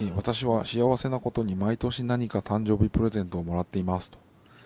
[0.00, 4.18] えー私は幸せなことに毎年何か誕生日プレゼントをもらっていますと。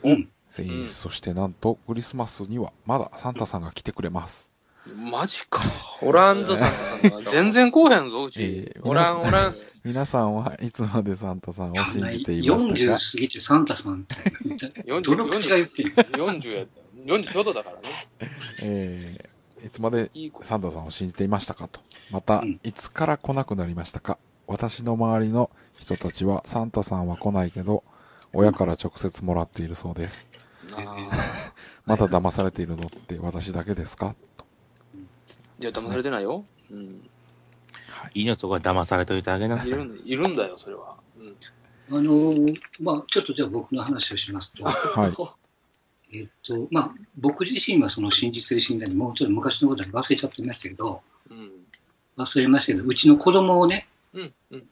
[0.05, 0.29] うん。
[0.59, 4.51] えーそしてなんとクリスマスにはまだサンタさんが来てくれます。
[5.11, 5.61] マジか。
[6.01, 7.31] おらんぞ、サンタさんとか。
[7.31, 8.43] 全然こうへんぞ、うち。
[8.75, 9.55] えーおらん、おらん。
[9.85, 12.99] 皆さんはいつまでサンタさんを信じていました40か？
[12.99, 14.15] 過ぎてサンタさんって、
[14.87, 16.65] 40どの口が言ってる40や。
[17.05, 17.89] 40ちょうどだからね。
[18.63, 20.11] えーいつまで。
[20.43, 21.81] サンタさんを信じていましたかと。
[22.11, 24.17] またうん、いつから来なくなりましたか？
[24.49, 27.85] 私の周りの人たちはサンタさんは来ないけど、
[28.33, 30.31] 親から直接もらっているそうです。
[31.87, 34.15] まだ騙されているのって私だけですか？
[34.37, 34.45] と
[35.61, 36.45] いや、騙されてないよ。
[36.71, 37.09] うん。
[38.15, 39.69] いいのとこは騙されといてあげなさい。
[39.69, 40.97] いるんいるんだよ、それは。
[41.19, 41.37] うん。
[41.91, 45.13] あのーまあ、ちょっとじゃあ僕の話をしますと、はい。
[46.21, 51.51] えっと、まあ、僕自身はその真実で死んだり、もうちょっと昔のことは忘れちゃってましたけど、うん。
[52.17, 54.33] 忘れましたけど、うちの子供をね、うん。
[54.51, 54.65] うん。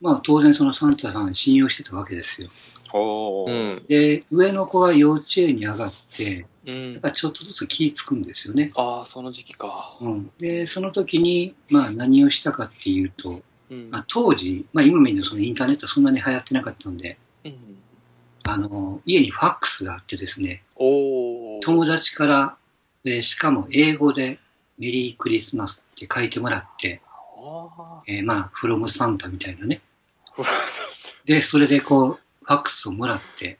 [0.00, 2.48] まあ当然そのサンタさん信用してたわけですよ。
[2.92, 3.80] おうー。
[3.82, 3.86] ん。
[3.86, 7.00] で、上の子が幼稚園に上がって、うんやっ。
[7.00, 8.70] ぱちょっとずつ気ぃつくんですよね。
[8.76, 9.96] ああ、その時期か。
[10.00, 10.30] うん。
[10.38, 13.98] で、その時に、まあ何をしたかっていうと、うんま。
[14.00, 17.54] あ当時、まあ今みたいにそのインターネットそんなに流行ってなかったんで、うん。
[18.44, 20.62] あの、家にファックスがあってですね。
[20.76, 22.56] 友達から、
[23.04, 24.38] えーしかも英語で
[24.78, 27.09] メリークリスマスって書いてもらって、あ
[28.06, 29.80] えーまあ、フロムサンタみたいなね。
[30.36, 30.42] あ。
[31.24, 33.58] で、それでこう、ファックスをもらって、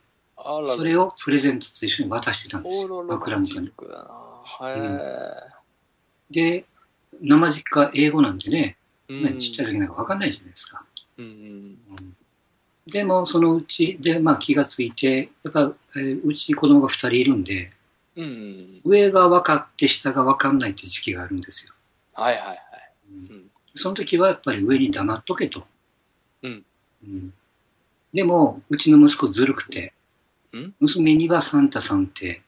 [0.65, 3.05] それをプレゼントと一緒に渡してたんですよ。
[3.05, 3.73] 枕元に。
[6.31, 6.65] で、
[7.21, 8.77] 生実家英語なんでね、
[9.09, 9.13] え。
[9.13, 10.83] ねちっちゃい時なんかわかんないじゃないですか。
[11.19, 11.25] うん。
[11.27, 12.17] うん
[12.87, 17.71] でも、そのうちで、まあ気がついて、やっぱ、えーうちに子供が二人いるんで、
[18.17, 18.25] うん。
[18.25, 18.55] うん。
[18.85, 21.75] 上が分かって下が分かんないって時期があるんですよ。
[22.15, 22.59] はいはいはい。
[23.31, 23.50] うん。
[23.75, 25.65] その時はやっぱり上に黙っとけと。
[26.43, 26.65] うん
[27.05, 27.33] うん
[28.13, 29.93] でも、うちの息子ずるくて
[30.57, 32.43] ん、娘にはサンタさんって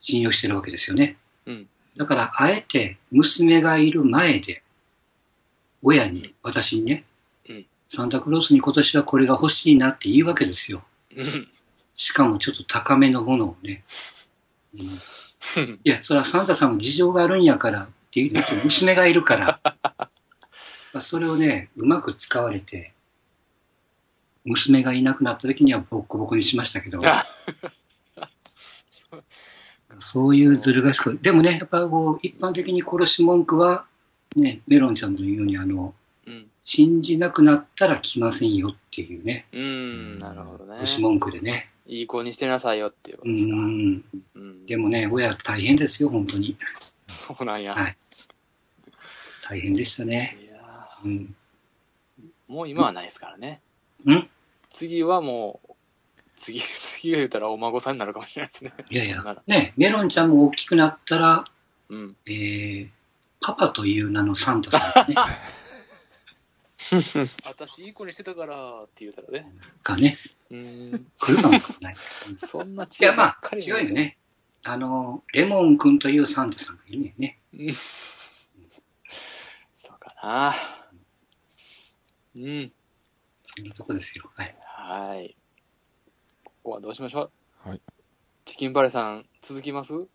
[0.00, 1.16] 信用してるわけですよね。
[1.46, 4.62] うんだから、あえて娘がいる前で、
[5.82, 7.04] 親に、私にね、
[7.48, 10.82] うんサンタクロースに今年はこれが欲しいなって言うわけですよ。
[11.16, 11.48] うん。
[11.96, 13.82] しかもちょっと高めのものをね。
[14.74, 14.80] うん
[15.84, 19.60] いや、それはサンタさんも事情があるんやからって言うと娘がいるから。
[20.92, 22.92] まあそれをね、うまく使われて、
[24.44, 27.24] 娘がいなくなった時にはボッコボコにしましたけど、あ
[30.00, 31.18] そういうずる賢い。
[31.20, 33.84] でもね、やっぱこう、一般的に殺し文句は、
[34.34, 35.94] ね、メロンちゃんの言うように、あの、
[36.26, 36.46] うん。
[36.62, 40.18] 信じなくなったら来ませんよっていうね、うん。
[40.18, 40.94] なるほどね殺。
[40.94, 41.70] し文句でね。
[41.86, 43.56] いい子にしてなさいよっていうこうとですか。
[43.56, 44.04] ん。
[44.36, 44.66] うん。
[44.66, 46.56] でもね、親大変ですよ、本当に。
[47.06, 47.74] そうなんや。
[47.74, 47.96] はい
[49.50, 50.36] 大変でしたね。
[51.04, 51.34] うん。
[52.20, 53.60] ーもう今はないですからね。
[54.08, 54.28] ん
[54.68, 55.72] 次はもう、
[56.34, 58.72] 次、 次が言うたらお孫さんになるかもしれないですね。
[58.88, 61.44] いやいやね、メロンちゃんも大きくなったら、
[61.88, 62.16] うん。
[62.26, 62.88] えー、
[63.40, 65.16] パパという名のサンタさんね、
[67.46, 69.52] 私いい子にしてたからって言うたらね。
[69.82, 70.16] がね、
[70.50, 71.06] うん。
[71.18, 71.96] 来るかもしれない。
[72.38, 73.90] そんな違いや、まあ、違うよ。
[73.90, 74.16] ね。
[74.62, 77.38] あの、レモン君というサンタさんがいるんやね。
[77.54, 78.18] うんそ
[79.94, 80.52] うかな。
[82.42, 82.72] うん。
[83.42, 84.30] そんなとこですよ。
[84.34, 84.56] はい。
[84.62, 85.36] はい。
[86.44, 87.30] ここはどうしましょ
[87.66, 87.68] う？
[87.68, 87.80] はい。
[88.44, 89.94] チキンバレーさん、続きます？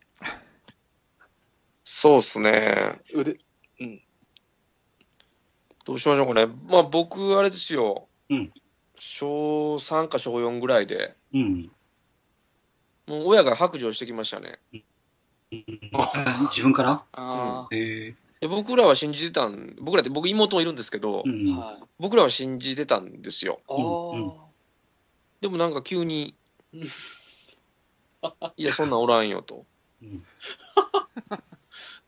[1.84, 3.00] そうっすね。
[3.14, 3.38] 腕、
[3.80, 4.02] うん。
[5.84, 6.46] どうしましょうかね。
[6.66, 8.08] まあ僕、あれですよ。
[8.28, 8.52] うん
[8.98, 11.70] 小3か小4ぐらいで、うん。
[13.06, 14.58] もう親が白状してきましたね。
[15.92, 17.04] あ自分から？
[17.12, 18.14] あえ
[18.48, 21.86] で僕らは信じてたん、僕らって僕妹もいるんですけど、ー、うん。
[21.98, 23.60] 僕らは信じてたんですよ。
[25.40, 26.34] でもなんか急に、
[26.72, 26.82] うん
[28.56, 29.64] いや、そんなんおらんよと。
[30.02, 30.24] うん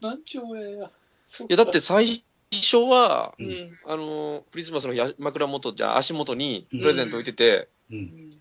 [0.01, 0.69] なんちゅう親や。
[0.69, 2.23] いいや、だって、最
[2.53, 3.45] 初は、う。
[3.45, 3.79] うんん。
[3.87, 8.41] あの、クリスマスのや枕元、じゃあ足元にうんプレゼント置いてて、うん。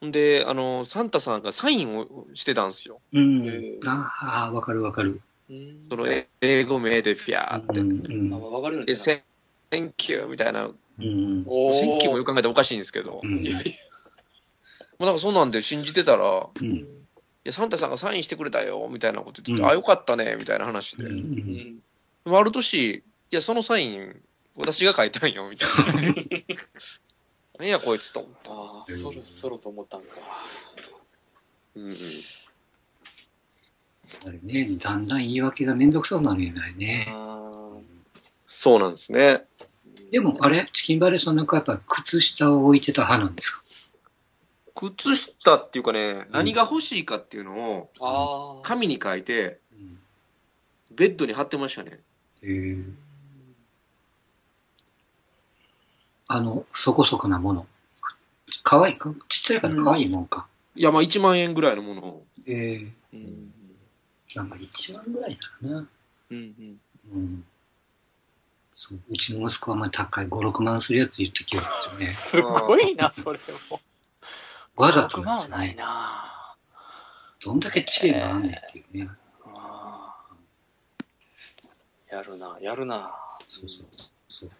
[0.00, 3.00] ほんで、あの、サンタさんがサインをしてたんですよ。
[3.12, 3.46] うん。
[3.46, 5.20] えーああ、わかるわかる。
[5.50, 7.80] うんその、え英語名でフィャーって。
[7.80, 8.94] うかるよねで、。
[8.94, 9.24] セ
[9.78, 13.72] ンキューみたいな、センキューもよく考えたらおかしいんですけど、うんいやいや
[14.98, 16.86] まあなんかそんなんで信じてたら、いうん。
[17.44, 21.04] や、サンタさんがサインしてくれたよ、みたいなこと言ってて、うんあ、よかったね、みたいな話で。
[21.04, 21.08] う。
[21.08, 22.30] でうんん。
[22.30, 24.20] もある年、いや、そのサイン、
[24.56, 26.14] 私が書いたんよ、みたいな。
[27.58, 28.38] 何やこいつと思って。
[28.50, 30.06] ああ、そろそろと思ったんか。
[31.76, 31.90] うん
[34.42, 37.06] ね、だんだん言い訳がめんどくさくなるよね。
[38.46, 39.44] そうなんですね。
[40.08, 43.50] ーでも、あれチキンバレーさんなんかやっぱ靴下を置いてた派なんです
[44.74, 44.86] か？
[44.88, 48.60] 靴下っていうかね、何が欲しいかっていうのを。
[48.62, 49.98] 紙に書いて、うん
[50.92, 52.00] ベッドに貼ってましたね。
[52.42, 52.84] へー
[56.26, 57.66] あの、そこそこなもの。
[58.64, 59.12] かわいいか？
[59.28, 60.46] ちっちゃいからかわいいもんか。
[60.74, 62.24] いや、まあ1万円ぐらいのものを。
[62.46, 63.52] ええうん。
[64.36, 65.88] なんか1万ぐらいならな。
[66.30, 66.80] うんうん。
[67.12, 67.44] うん。
[68.72, 72.10] そう、うちの息子はまあ高い5、6万するやつ言ってきよってね。
[72.12, 73.38] すごいな、 それ
[73.70, 73.80] も。
[74.76, 75.68] わざと6なんでない？
[75.68, 75.74] ね。
[75.74, 76.56] な
[77.42, 79.08] どんだけ知恵があんねんっていうね。
[79.56, 83.12] あーやるな、やるな。
[83.46, 83.86] そうそう
[84.28, 84.50] そう。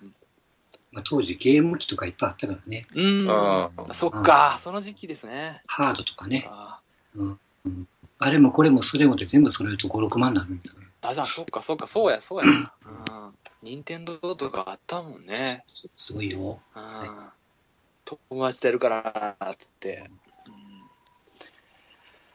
[0.92, 2.86] まあ、当時ゲーム機とかいっぱいあったからね。
[2.94, 3.30] うん。
[3.30, 5.62] あそっか、その時期ですね。
[5.66, 6.48] ハードとかね。
[6.50, 6.80] あ
[8.22, 10.78] あれもこれもそれもで全部揃えると5、6万になるんだね。
[11.00, 12.46] ーあ、じゃあ、そっか、そっか、そうや、そうや。
[12.46, 13.34] うん。
[13.62, 15.64] 任天堂とかあったもんね。
[15.96, 16.60] すごいよ。
[16.76, 17.28] うん。
[18.28, 20.10] 友達とやるから、つって。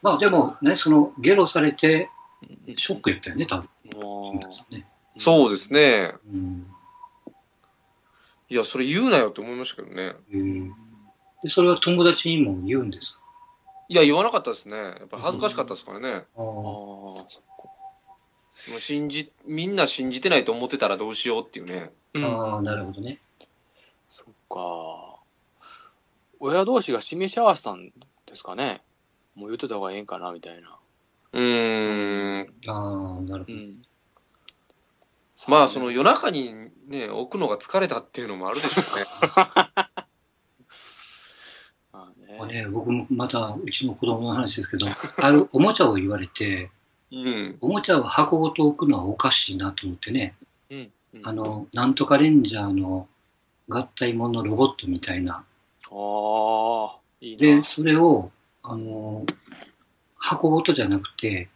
[0.02, 2.10] まあでもね、そのゲロされて
[2.68, 3.70] うんショックやったよね、多分。
[5.18, 6.14] そうですね。
[6.28, 6.68] うん。
[8.50, 10.14] いや、それ言うなよって思いましたけどね。
[10.32, 10.72] えー
[11.44, 13.25] で、それは友達にも言うんですか？
[13.88, 14.78] いや、言わなかったですね。
[14.78, 16.10] やっぱ恥ずかしかったですからね。
[16.10, 17.28] あああ、も
[18.78, 21.92] う信じ、みんな信じてないと思ってたらどうしようっていうね。
[22.16, 23.20] あ、ああなるほどね。
[24.10, 25.20] そっか。
[26.40, 27.92] 親同士が示し合わせたん
[28.26, 28.82] ですかね。
[29.36, 30.78] もう言ってた方がええんかな、みたいな。
[31.34, 32.54] うーん。
[32.68, 33.54] ああ、なるほど。
[33.54, 33.82] うん。
[35.48, 36.54] まあ、その夜中に
[36.88, 39.74] ね、置くのが疲れたっていうのもあるでしょうね。
[42.56, 44.88] まあねまあね、僕もまたうちの子供の話ですけど、
[45.22, 46.70] あるおもちゃを言われて、
[47.12, 47.58] うん。
[47.62, 50.36] おもちゃを箱ごと置くのはおかしいなと思ってね、
[50.70, 50.92] うん。
[51.14, 53.08] うんあの、なんとかレンジャーの
[53.70, 55.36] 合体ものロボットみたいな。
[55.36, 55.44] あ
[55.90, 57.64] あ、いいで、な。
[57.64, 58.32] それを、
[58.64, 59.26] あの、
[60.18, 61.50] 箱ごとじゃなくて、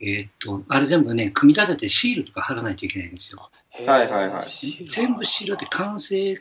[0.00, 3.48] えーっと、あれ全部ね、組み立ててシールとか貼らないといけないんですよ。
[3.70, 4.44] はいはいはい
[4.88, 6.36] 全部シールで完成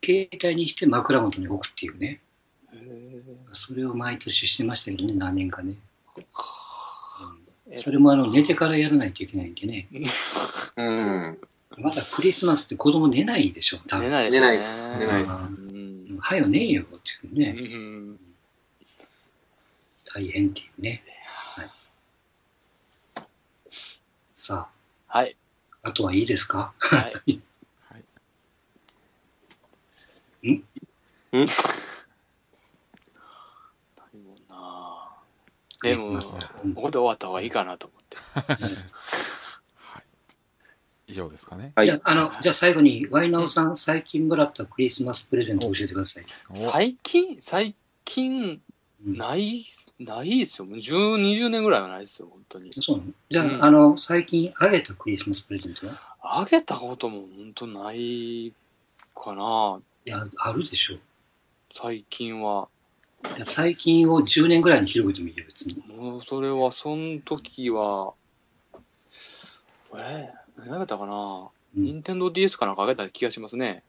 [0.00, 2.20] 形態にして枕元に置くっていうね。
[3.58, 5.74] それを毎年してましたけどね、何年かね。
[7.76, 9.88] それもあの、寝てからやらないといけないんでね。
[10.76, 11.38] うん。
[11.76, 14.04] まだクリスマスって子供寝ないでしょ、多分。
[14.06, 16.18] 寝ないです寝ないっす寝ないっすうん。
[16.20, 16.94] はよ寝えよって
[17.26, 17.50] いううね、
[18.12, 18.18] ん。
[20.04, 21.02] 大変っていうね。
[21.56, 21.70] はい、
[24.32, 24.68] さ
[25.08, 25.36] はい。
[25.82, 26.72] あ、あとはいいですか？
[26.78, 27.40] はい。
[30.40, 30.50] う
[31.42, 31.44] んな
[34.14, 35.08] いもんな
[35.82, 36.18] でも、
[36.74, 38.16] ここで終わった方がいいかなと思って。
[39.76, 40.02] はい。
[41.06, 41.72] 以上ですかね。
[41.76, 46.24] はいじゃあ、あの、じゃあ最後に、ワイナオさん、最近もらったクリスマスプレゼントを教えてください。
[46.50, 48.60] お最近、最近、
[49.06, 49.62] うんない、
[50.00, 50.66] ないですよ。
[50.66, 52.72] もう10、20年ぐらいはないですよ、本当に。
[52.72, 53.12] そうなの？
[53.30, 55.92] じゃあ、うんあの、最近あげたクリスマスプレゼントは？
[56.20, 58.52] あげたことも本当ない
[59.14, 61.00] かな、いや、あるでしょう。
[61.72, 62.68] 最近は。
[63.36, 65.82] いや最近を10年ぐらいに広げてみるよ、別に。
[65.96, 68.14] もうそれは、その時は、
[69.94, 73.82] えー、何あげたかなうん任天堂 DS かなんかあげた気がしますね。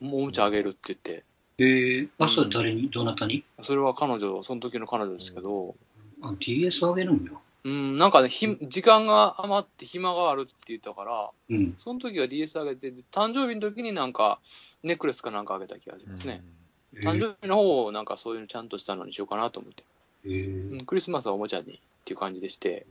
[0.00, 1.24] もうおもちゃあげるって言って。
[1.58, 3.44] えー、あ、それ誰に、どなたに？
[3.62, 5.74] それは彼女、その時の彼女ですけど、
[6.22, 7.40] あ、DS あげるんよ。
[7.64, 11.74] うん、なんかね、ひ時間が余って暇があるって言ったから、うん。
[11.78, 14.38] その時は DS あげて、で誕生日の時になんか、
[14.82, 16.42] ネックレスかなんかあげた気がしますね。
[16.44, 16.53] え
[17.02, 19.84] 誕生日の方をなんかそういうのちゃんとしたのにしようかなと思って。
[20.26, 22.86] えーうん、クリスマスはおもちゃにっていう感じでして。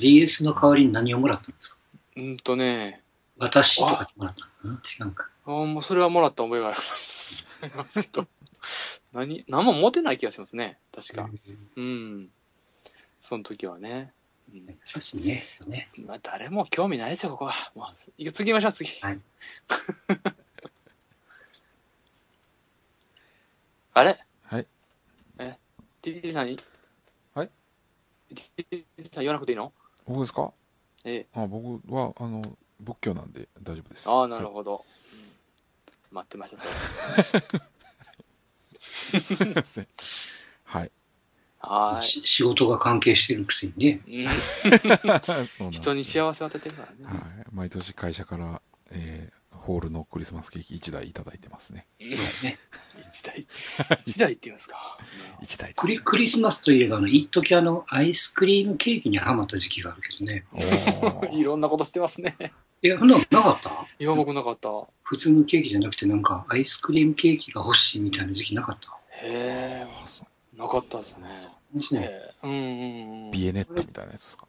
[0.00, 1.76] DS の代わりに何をもらったんですか？
[2.16, 3.02] うんとね、
[3.38, 4.74] 私とかもらったの？
[4.74, 5.28] ん違うか。
[5.44, 8.08] あーもうそれはもらった覚えがあります。
[9.12, 10.78] 何、何も持てない気がしますね。
[10.94, 11.28] 確か。
[11.76, 12.30] うん。
[13.20, 14.12] その時はね。
[14.52, 15.42] うん優しいね。
[15.66, 17.52] ねまあ、誰も興味ないですよ、ここは。
[17.74, 18.90] もう、次行きましょう、次。
[19.00, 19.20] はい。
[23.94, 24.18] あれ？
[24.42, 24.66] はい。
[25.38, 25.56] え、
[26.02, 26.58] TT さんに
[27.34, 27.50] はい。
[28.34, 29.72] TT さん言わなくていいの？
[30.06, 30.52] 僕ですか？
[31.04, 31.26] ええ。
[31.34, 32.42] あ僕は、あの、
[32.80, 34.08] 仏教なんで大丈夫です。
[34.08, 34.50] ああ、なるど。
[34.50, 34.84] ほど。
[35.12, 35.32] うん
[36.10, 36.70] 待ってました、それ。
[38.78, 39.86] すいません
[40.64, 40.90] はい。
[41.60, 42.02] はーい。
[42.04, 44.00] し仕事が関係してるくせにね。
[45.70, 47.18] 人に幸せを与えてるからね。
[47.18, 47.46] はい。
[47.50, 51.86] 毎年会社から、えーホールのクリスマスケーキ1台いただいてますね。
[52.00, 52.58] うんそうね。
[53.00, 53.46] 一台、
[54.04, 54.98] 一台って言うんですか。
[55.42, 60.44] 1台クリクリスマスといえば、あの、一時あの、アイスクリームケーキにハマった時期があるけどね。
[61.38, 62.36] いろんなことしてますね。
[62.82, 63.86] いや、そんなのなかった？
[64.00, 64.68] いや、僕なかった。
[65.02, 68.98] 普通のケーキじゃなくて、なんか、アイスクリームケーキが欲しいみたいな時期なかった？
[69.22, 69.86] へえ、
[70.58, 71.28] なかったですね。
[71.80, 73.30] そうへえ、うんうんうん。
[73.30, 74.46] ビエネッタみたいなやつですか？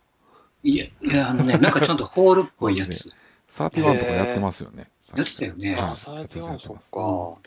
[0.63, 3.11] いや、いや、あのね、なんかちゃんとホールっぽいやつ。
[3.51, 4.89] 31とかやってますよね。
[5.15, 5.73] やってたよね。
[5.75, 7.41] はいあ、サーティワン、そっか。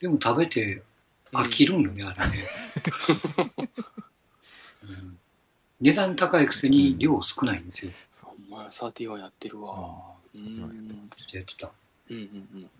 [0.00, 0.82] でも食べて
[1.32, 2.48] 飽きるのね、あれね。
[4.84, 5.18] うん
[5.80, 7.92] 値段高いくせに量少ないんですよ。
[8.50, 9.76] お前、サーティワンやってるわ。
[9.78, 10.88] あうー31ん。
[11.14, 11.70] ちょっとやってた。
[12.10, 12.70] うんうん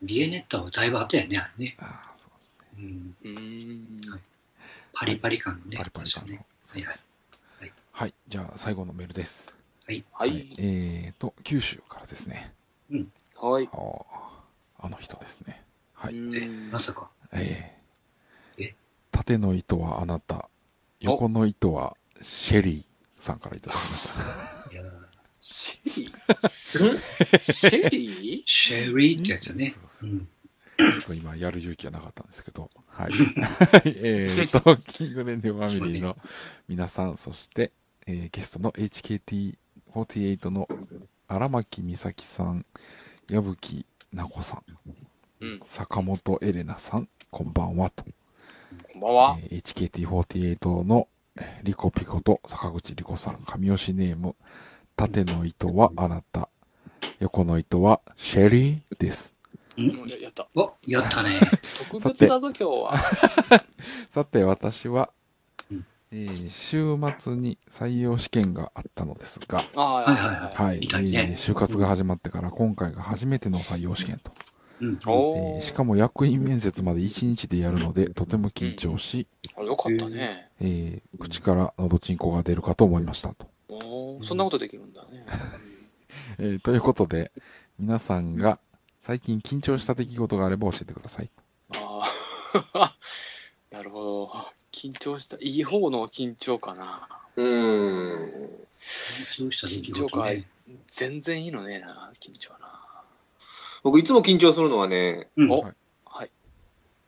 [0.00, 1.76] ビエネッタはだいぶ後やね、あれね。
[1.80, 2.82] ああ、そうですね。
[2.82, 3.38] うん、うん。
[3.38, 4.20] うん。
[4.94, 5.76] パリパリ感のね。
[5.76, 6.34] パリパリ感の。
[6.36, 6.40] は
[6.78, 6.84] い
[7.90, 8.14] はい。
[8.28, 9.52] じゃあ、最後のメールです。
[10.12, 10.48] はい。
[10.58, 12.52] えーと、九州からですね。
[13.36, 13.68] はい。
[14.80, 15.62] あの人ですね。
[15.94, 16.14] はい。
[16.14, 17.08] え、うんまさか。
[17.32, 18.74] えーえ？
[19.10, 20.50] 縦の糸はあなた、
[21.00, 24.08] 横の糸はシェリーさんからいただきまし
[24.68, 24.70] た。
[24.74, 24.82] いや
[25.40, 27.42] シェリー？
[27.42, 29.74] シェリシェリーってやつだね。
[29.90, 30.28] そううそん。
[30.78, 32.70] ちょっと今やる勇気がなかったんですけど。
[32.88, 33.12] はい。
[33.88, 36.16] えーと、キングレンディファミリーの
[36.68, 37.72] 皆さん、そして、
[38.06, 38.72] えーゲストの
[39.94, 40.66] HKT48 の
[41.26, 42.66] 荒牧美咲さん、
[43.28, 44.62] 矢吹奈子さん、
[45.40, 48.04] うん坂本エレナさん、こんばんはと。
[48.92, 49.38] こんばんは。
[49.42, 54.36] えー HKT48 のえーリコピコと坂口リコさん、神吉ネーム、
[54.96, 56.48] 縦の糸はあなた、
[57.20, 59.34] 横の糸はシェリーです。
[59.76, 60.48] ややった。
[60.56, 61.40] お、やったね。
[61.90, 62.98] 特別だぞ、今日は。
[64.12, 65.17] さて、私はうん、
[66.10, 70.54] えー週末に採用試験があったのですが、はいはいはい。
[70.54, 74.32] はい、みたいねえー就活が始まってから今回が初めての採用試験と。
[74.80, 74.92] うん。
[74.92, 80.48] えーしかも役員面接まで1日でやるので、とても緊張し、あよかったね。
[80.60, 83.46] えー口からのどちんこが出るかと思いましたと。
[83.68, 85.26] おーそんなことできるんだね。
[86.38, 87.32] えーということで、
[87.78, 88.58] 皆さんが
[89.00, 91.30] 最近緊張した出来事があれば教えてください。
[91.74, 92.00] あ
[92.74, 92.94] あ。
[93.70, 94.57] なるほど。
[94.72, 95.36] 緊張した。
[95.40, 97.08] いい方の緊張かな。
[97.36, 98.50] うーん。
[98.80, 100.44] 緊張した出来緊張か事ね。
[100.86, 102.68] 全然いいのねえな、緊張な。
[103.82, 105.50] 僕いつも緊張するのはね、うん。
[105.50, 105.72] おはい
[106.04, 106.30] はい。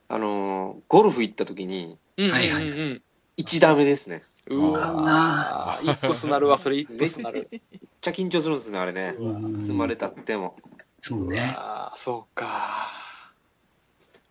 [0.09, 3.01] あのーゴルフ行った時に、うんはいはいうんうん
[3.37, 4.23] 1打目ですね。
[4.47, 7.47] うわかんわなーイップスなるわ、それイップスなる。
[7.51, 7.61] めっ
[8.01, 9.15] ちゃ緊張するんですね、あれね。
[9.17, 10.55] うん積まれたっても。
[10.99, 11.55] そうね。
[11.57, 12.69] ああ、そうか。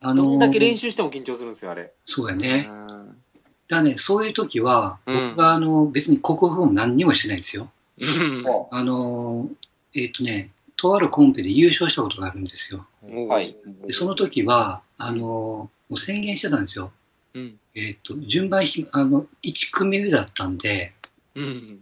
[0.02, 1.82] あどんだけ練習習しても緊張するんですよ、あれ。
[1.82, 2.60] うそうやね。
[2.60, 3.09] ん。
[3.70, 7.70] だね、そういう時は、うん僕があの、別に国語も何にもしてないですよ。
[7.98, 9.48] うんあの、
[9.94, 12.86] えっ、とね、とあるコンペで優勝したことがあるんですよ。
[13.28, 13.54] はい。
[13.86, 16.92] で、その時は、あの、もう宣言してたんですよ。
[17.34, 17.58] うん。
[17.74, 20.94] えっ、と、順番ひ、あの、1組目だったんで、
[21.34, 21.80] うん。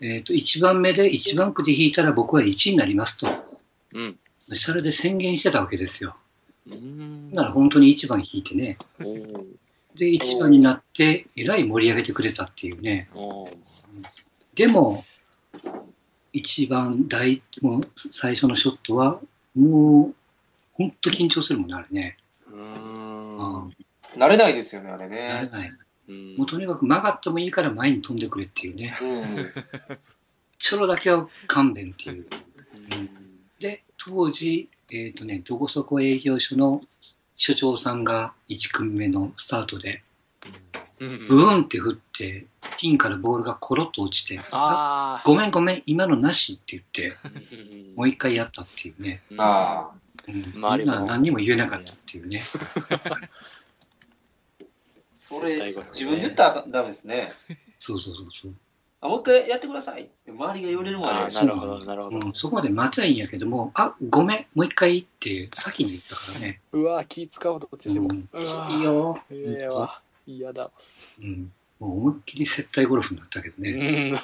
[0.00, 3.26] えっ、と、1番目で1番区で引いたら僕は1位になりますと。
[3.94, 4.18] うん。
[4.36, 6.16] それで宣言してたわけですよ。
[6.68, 7.30] うん。
[7.30, 8.76] だから本当に1番引いてね。
[9.96, 13.08] で、1番になって、えらい盛り上げてくれたっていうね。
[14.54, 15.02] でも、
[16.32, 19.20] 一番大、もう最初のショットは、
[19.54, 20.14] もう、
[20.72, 22.18] 本当緊張するもんね、あれね。
[22.52, 22.74] うん。
[22.74, 23.76] ん。
[24.16, 25.48] 慣れないですよね、あれなれね。
[25.50, 25.72] ない。
[26.08, 28.96] うんもうとにかく曲がってもいいから前に飛んでくれっていうね。
[29.02, 29.52] うん。
[30.58, 32.26] ちょろだけは勘弁っていう。
[32.92, 33.26] うん
[33.58, 36.82] で、当時、えっ、とね、どこそこ営業所の
[37.36, 40.02] 所長さんが1組目のスタートで、
[40.98, 42.46] うんブーンって振って、
[42.78, 45.22] ピンからボールがコロッと落ちて、ああ。
[45.26, 47.18] ごめんごめん、今のなしって言って、
[47.54, 49.20] うんもう一回やったっていうね。
[49.36, 49.96] ああ。
[50.26, 52.38] うん、周りもみんな何にも言えなかったっていうね。
[55.10, 55.60] それ、
[55.92, 57.32] 自分で言ったらダメですね。
[57.78, 58.54] そうそうそうそう。
[59.00, 62.18] あ、もう一回やってくださいって周りが言われるまでなるほど、なるほど。
[62.18, 66.60] うん、そこまで待てばいいんやけども、あ、ごめん、もう一回って先に言ったからね。
[66.72, 68.08] うわ気使うどっちしても。
[68.10, 68.28] うん
[68.76, 69.20] いいよ。
[69.30, 70.00] ええわ。
[70.26, 70.70] 嫌だ。
[71.20, 71.52] うん。
[71.78, 74.10] もう思いっきり接待ゴルフになったけどうね。
[74.10, 74.14] ん。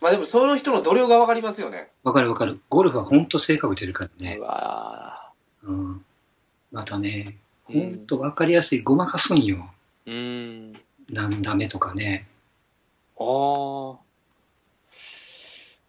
[0.00, 1.88] まあでもその人の度量がわかりますよね。
[2.02, 2.60] わかるわかる。
[2.68, 4.42] ゴルフは本当性格出るからねう。
[4.42, 5.32] わ
[5.62, 6.04] うん。
[6.72, 9.70] またね、うん本当わかりやすいごまかすんよ。
[10.04, 10.74] うん。
[11.10, 12.26] 何ダメとかね。
[13.18, 14.04] ああ。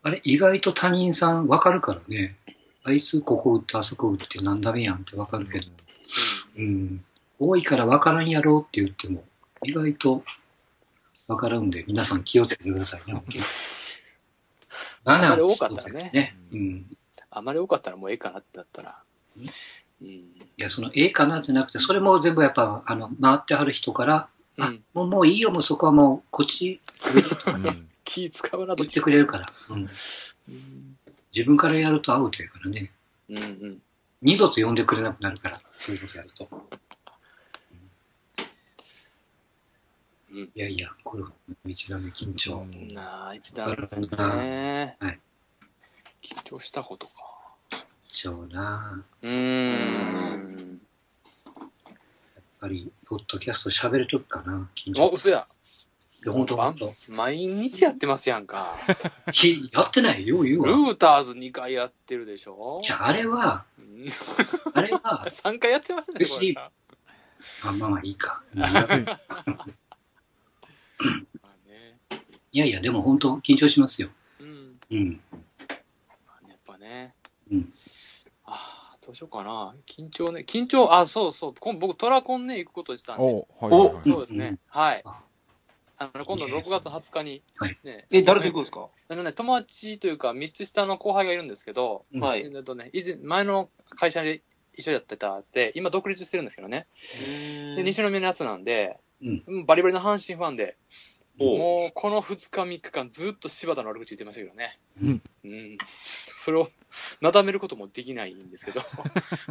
[0.03, 2.37] あれ、意外と他人さんわかるからね。
[2.83, 5.65] あいつここ打ってあそこ打って何ダメやんってわかるけど。
[6.57, 7.03] うん。
[7.39, 9.23] 多いからわからんやろうって言っても、
[9.63, 10.23] 意外と
[11.27, 13.19] わかるんで、皆さん気をつけてくださいね、
[15.05, 16.37] あんまり多かったらねね。
[16.51, 16.97] うん。
[17.31, 19.03] あまり多かったらもうええかなってなったら。
[20.01, 20.07] うん。
[20.07, 26.79] いや、その、ええかなじゃなくて、それも全部やっぱ、あの、回ってはる人から、あうん、もうもういいよ、もうそこはもう、こっち、
[28.03, 29.45] 気使うな、ど言ってくれるから。
[29.69, 29.89] うん。
[30.49, 30.97] うん。
[31.35, 32.91] 自分からやるとアウトやからね。
[33.29, 33.81] うんうん。
[34.21, 36.47] 二度と呼んでくれなくなるから、そういうことやると。
[40.31, 41.23] うんいやいや、これ、
[41.65, 42.57] 一段目緊張。
[42.57, 44.97] うんなあ、一段ですね。
[44.99, 45.19] はい
[46.21, 47.13] 緊張したことか。
[48.09, 50.64] 緊張なうーん。
[52.65, 55.15] やっぱり、ポッドキャスト喋るときかな、緊お、張。
[55.15, 55.45] 嘘や。
[56.23, 56.91] いや、ほんとほんと。
[57.15, 58.75] 毎日やってますやんか。
[59.31, 60.25] ひやってない？
[60.25, 60.77] よ、言うルわ。
[60.89, 62.79] ーターズ2回やってるでしょ？
[62.81, 64.07] じゃあ、あれは、うん
[64.73, 68.41] あれは、 3回やってますね、これあ、まあまあいいか。
[72.51, 74.09] いやいや、でも本当緊張しますよ。
[74.39, 74.79] うん。
[74.89, 75.19] うん。
[76.47, 77.13] やっぱね。
[77.51, 77.71] うん。
[79.05, 79.75] どうしようかな。
[79.87, 80.43] 緊張ね。
[80.47, 81.53] 緊張、あ、そうそう。
[81.59, 83.23] 今僕、トラコンね、行くことにしたんで。
[83.23, 84.03] おはいはいはい。
[84.03, 84.45] そうですね。
[84.47, 85.21] うんはいあ。
[85.97, 88.89] あの、今度6月20日に、はいね、え、誰と行くんですか？
[89.07, 92.41] あのね、友達というか、3つ下の後輩がいるんですけど、うんはい。
[92.41, 94.41] えっとね、以前、前の会社で
[94.73, 96.87] 一緒やってたって、今独立してるんですけどね。
[97.77, 99.43] で、西宮のやつなんで、うん。
[99.47, 100.75] うんバリバリの阪神ファンで、
[101.37, 104.79] もうこの2日3日間ずっと柴田の悪口言ってましたけどね。
[105.01, 105.77] うんうん。
[105.83, 106.67] それを
[107.21, 108.81] なだめることもできないんですけど。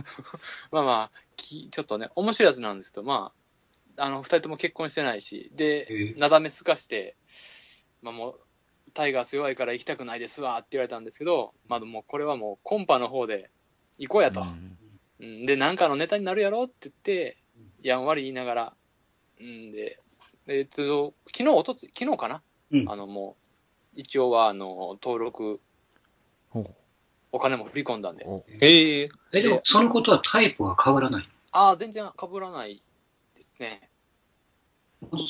[0.72, 3.32] まあまあ、きちょっとね、面白いやつなんですけど、ま
[3.96, 7.16] あ、あの、二人とも結婚してないし、で、えーなだめすかして、
[8.00, 8.40] まあもう、
[8.94, 13.50] タイガース弱いから行きたくないですわって言われたんですけど、まあもうこれはもうコンパの方で
[13.98, 14.40] 行こうやと。
[14.40, 14.78] うん
[15.20, 17.36] うん、で、なんかのネタになるやろって言って、
[17.82, 18.76] やんわり言いながら、
[19.40, 20.00] うんで、
[20.46, 23.36] えっと、昨日、おとつ、昨日かな、うんあの、も
[23.94, 25.60] う、一応は、あの、登録、
[26.50, 26.64] ほ
[27.32, 28.30] お金も振り込んだんでう。
[28.30, 29.08] おへえ。
[29.32, 31.28] え、でも、そのことはタイプは変わらない？
[31.52, 32.82] ああ、全然被らない
[33.34, 33.90] ですね。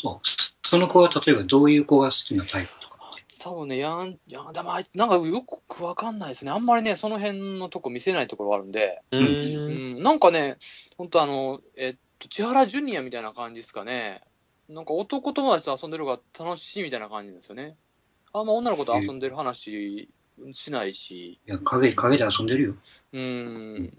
[0.03, 0.29] そう。
[0.67, 2.99] その子は例えばどういう子が好きなタイプとか？
[3.41, 6.51] 多分ね、やん、やん、でもあい、なんかよくわかんないですね。
[6.51, 9.17] あんまりね、その辺のとこ見せないところがあるんで、う。
[9.17, 10.57] うんん、なんかね、
[10.99, 14.23] 本当あの、えっと、千原ジュニアみたいな感じですかね。
[14.69, 17.77] なんか男友達と遊んでる方が楽しいみたいな感じですよね。
[18.33, 20.09] あんま女の子と遊んでる話
[20.53, 22.75] しないし、いや、影、影で遊んでるよ。
[23.13, 23.93] うん、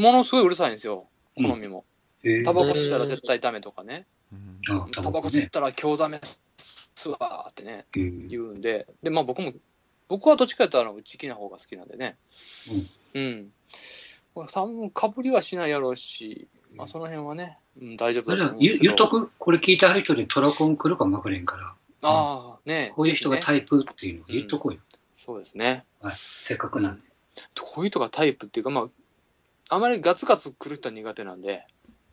[0.00, 1.84] ものすごいうるさいんですよ、好みも。
[2.22, 4.06] えタバコ吸ったら絶対ダメとかね。
[4.92, 6.20] タタバコ吸ったら今日ダメ
[6.56, 8.86] すわーってね、えー言うんで。
[9.02, 9.52] で、まあ僕も、
[10.08, 12.16] 僕はどっちかというとあの、内気な方が好きなんでね。
[13.14, 13.52] うん。
[14.48, 18.74] さんかぶりはしないやろうし、まあその辺はね、うん、大丈夫あれだと思うけど。
[18.74, 19.30] 言言っとく？
[19.38, 24.80] これ聞いた人でトラコン来るかもわからへんから、ああ、ねこういう人がタイプっていうのを言っとこうよ。
[25.14, 25.84] そうですね。
[26.00, 26.14] はい。
[26.16, 27.02] せっかくなんで。
[27.60, 31.66] こういう人がタイプっていうか、まあ、あまりガツガツ来る人は苦手なんで、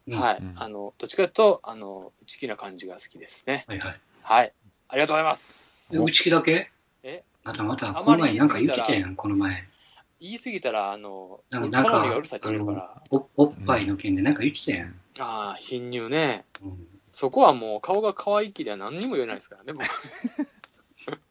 [0.07, 0.37] うんはい。
[0.41, 3.65] うんあの、どっちかというと、あの、内気な感じが好きですね。
[3.67, 3.99] はいはい。
[4.23, 4.53] はい。
[4.89, 5.91] ありがとうございます。
[5.91, 6.71] で内気だけ？
[7.03, 7.23] え？
[7.43, 9.67] またまた、この前なんか言ってたやん、この前。
[10.23, 14.95] 言い過ぎたら、あの、なんか、がうるさいかって言われるから、おおっぱいの件でなんか言ってたやん。
[15.19, 16.45] ああ、貧乳ね。
[16.63, 19.85] うんそこはもう顔が可愛いきでは何にも言えないですからね、僕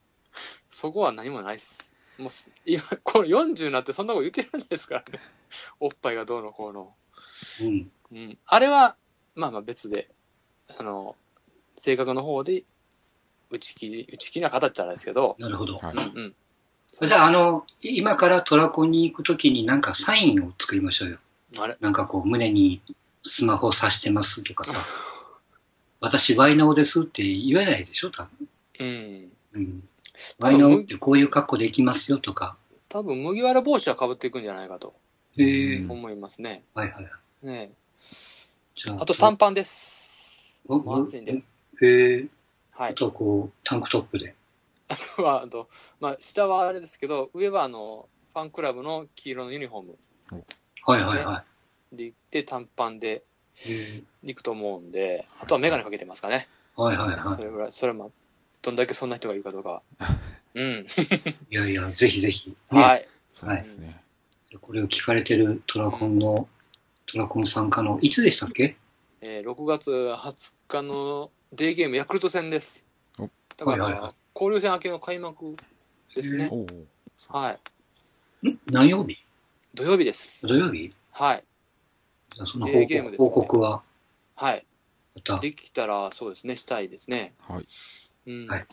[0.71, 1.93] そこは何もないです。
[2.19, 5.19] もうす、今、この40になってそんなこと言ってないですからね。
[5.81, 6.95] おっぱいがどうのこうの。
[7.63, 7.91] うん。
[8.13, 8.39] うん。
[8.47, 8.97] あれは、
[9.35, 10.09] まあまあ別で、
[10.69, 11.17] あの、
[11.77, 12.63] 性格の方で、
[13.51, 15.79] 内気、内気な方って言ったらですけど、なるほど。
[15.79, 16.37] はいうん
[17.01, 17.09] うん。
[17.09, 21.19] じゃあ、あの、今からトラコンに行くときになんかサインを作りましょうよ。
[21.59, 21.77] あれ？
[21.81, 22.81] なんかこう、胸に
[23.25, 24.77] スマホ挿してますとかさ。
[26.01, 28.49] 私、ワイナオですって言えないでしょ、多分。
[28.81, 29.83] うん。
[30.41, 32.57] ワイナオってこういう格好で行きますよとか。
[32.89, 34.95] 多分麦わら帽子は被っていくんじゃないかと
[35.39, 36.63] へえうん思いますね。
[36.75, 37.11] はいはいは
[37.43, 37.47] い。
[37.47, 37.73] ね
[38.75, 40.61] じゃあ、あと短パンです。
[40.67, 41.33] お暑いんで。
[41.33, 41.43] へ
[41.81, 42.29] え。
[42.75, 42.91] はい。
[42.93, 44.35] あとこう、タンクトップで。
[44.93, 45.69] あとは、あと、
[46.01, 49.99] まあ、下はあれですけど、上はあの、ファンクラブの黄色のユニフォーム
[50.85, 51.45] はいはいは
[51.93, 53.23] で行って短パンで
[54.23, 56.49] 行くと思うんで、あとはメガネかけてますかね。
[56.77, 57.37] はいはいはい。
[57.37, 58.11] それぐらい、それも、
[58.63, 59.83] どんだけそんな人がいるかどうかは。
[60.55, 60.87] うん。
[61.51, 62.51] いやいや、ぜひぜひ。
[62.51, 63.09] ね はい。
[63.33, 64.03] そうですね。
[64.61, 66.49] これを聞かれてるトラコンの、
[67.07, 68.77] トラコン参加の、いつでしたっけ？
[69.21, 72.85] えー6月20日のデーゲームヤクルト戦です
[73.19, 73.31] お。
[73.57, 75.57] だから、はいはいはい交流戦明けの開幕
[76.15, 76.51] ですね。
[77.29, 77.59] は
[78.43, 78.49] い。
[78.49, 79.19] ん何曜日？
[79.75, 80.47] 土曜日です。
[80.47, 80.93] 土曜日？
[81.13, 81.45] はい。
[82.35, 83.83] じゃあその報デーゲーム告ですね報告は、
[84.35, 84.67] はい。
[85.15, 87.35] また、できたら、そうですね、したいですね。
[87.41, 87.67] はい。
[88.27, 88.47] うん。
[88.47, 88.67] はい。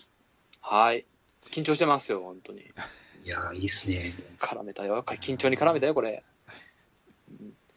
[0.61, 1.05] はい。
[1.51, 2.61] 緊張してますよ、本当に。
[2.61, 4.13] いや、いいっすね。
[4.39, 5.03] 絡めたよ。
[5.03, 6.23] 緊張に絡めたよ、これ。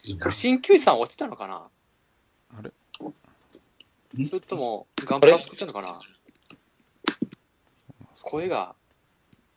[0.05, 0.35] いいなこれ、。
[0.35, 1.69] 鍼灸師さん落ちたのかな？
[2.57, 2.71] あれ？
[4.27, 6.01] それとも、ガンプラ作ってんのかな？
[8.33, 8.75] 声が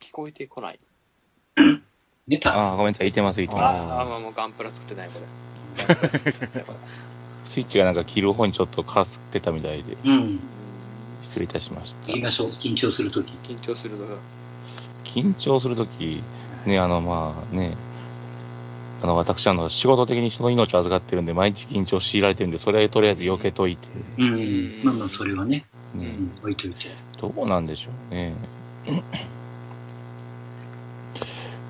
[0.02, 0.80] 聞こえてこない。
[2.28, 5.86] 寝たああ、ごめんなさい、いてます、いてまああ、もうもうガンプラ作ってない、これ。
[5.88, 6.80] ガンプラ作ってますよ、これ。
[7.46, 7.54] す。
[7.54, 10.42] スイッチがなんか切る方にちょっとかすってたみたいで、うん。
[11.22, 12.22] 失礼いたしました言い。
[12.22, 12.50] ましょう。
[12.50, 13.32] 緊張するとき。
[13.50, 14.06] 緊張すると。
[15.06, 16.22] 緊張するとき、
[16.66, 17.78] ね、あの、まあね、
[19.02, 24.82] あの、私、あの、仕事的に人の命を預かってるんで、毎日緊張強いられてるんで、それはとりあえず避けといて、うん。
[24.84, 25.64] まあまあ、それはね。
[25.96, 26.32] うね、ん。
[26.42, 26.90] 置いといて。
[27.22, 28.34] どうなんでしょうね。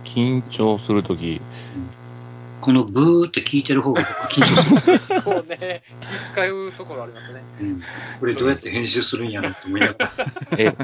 [0.04, 1.42] 緊張するとき、
[2.62, 5.22] このブーって聞いてる方が僕緊張する。
[5.22, 7.42] こうね、気使うところありますね。
[7.62, 7.78] うん。
[8.20, 10.12] これどうやって編集するんやろって思いながら。
[10.58, 10.76] え、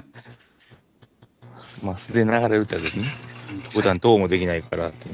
[1.83, 3.05] まあ、素で流れるってやつですね。
[3.71, 5.09] 普段どうもできないからって。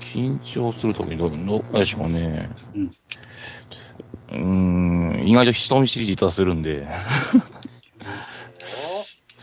[0.00, 2.48] 緊張するときどう、どうでしょうね。
[2.74, 2.90] うん
[4.30, 4.38] うー
[5.24, 6.86] ん、意外と人見知り実はするんで、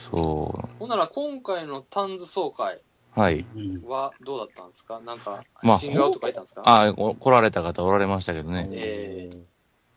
[0.09, 2.81] そほんなら今回のタンズ総会う。
[3.19, 3.45] はい。
[3.55, 3.81] うん。
[3.89, 4.99] はどうだったんですか？
[4.99, 6.61] なんか、まあ新顔とかいたんですか？
[6.65, 8.69] あお来られた方おられましたけどね。
[8.71, 9.37] ええ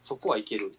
[0.01, 0.73] そこはいける？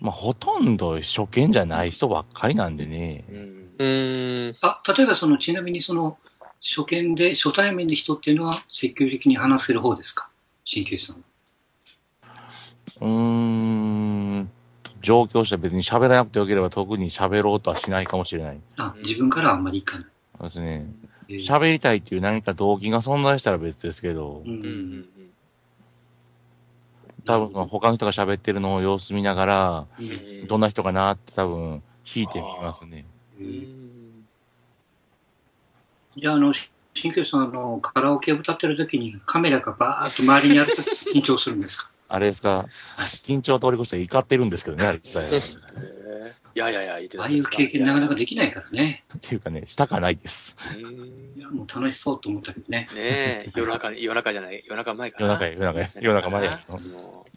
[0.00, 3.24] まあ、ほとんど初見じゃない人ばっかりなんでね。
[3.28, 3.70] うん。
[3.78, 4.56] うーん。
[4.62, 6.16] あ、例えばその、ちなみにその、
[6.62, 10.30] 初見で、初対面の人っていうのは積極的に話せる方ですか？
[10.64, 11.22] 鍼灸師さんは。
[13.00, 14.50] うーん、
[15.00, 18.60] 状況して別に喋らなくてよければ特に喋ろうとはしないかもしれない。
[18.78, 20.06] あ、自分からはあんまりいかない。
[20.38, 20.86] そうですね。
[21.28, 24.62] えー喋りたいっていう何か動機が存在したら別ですけどう、うんうん
[24.98, 25.06] ん。
[27.24, 30.06] 多分その他の人が喋ってるのを様子見ながら、うん
[30.40, 30.46] うん。
[30.48, 31.82] どんな人かなって多分
[32.14, 33.04] 引いてみますね。
[36.16, 36.52] じゃあ、あの、
[36.94, 41.90] 鍼灸師さん、あの、カラオケを歌ってる時にカメラがバーッと周りにあると緊張するんですか？
[42.12, 42.66] あれですか、
[43.24, 45.60] 緊張を通り越して怒ってるんですけどね、あれ実際。
[46.52, 49.04] いやいやいや、言ってああいう経験なかなかできないからね。
[49.20, 50.56] ていうかね、したかないです。
[50.74, 52.88] うんいや、もう楽しそうと思ったけどね。
[52.92, 55.26] ねえ、夜中に、夜中じゃない、夜中前かな。
[55.26, 56.48] 夜中へ、夜中へ、夜中まで。
[56.48, 57.30] もう、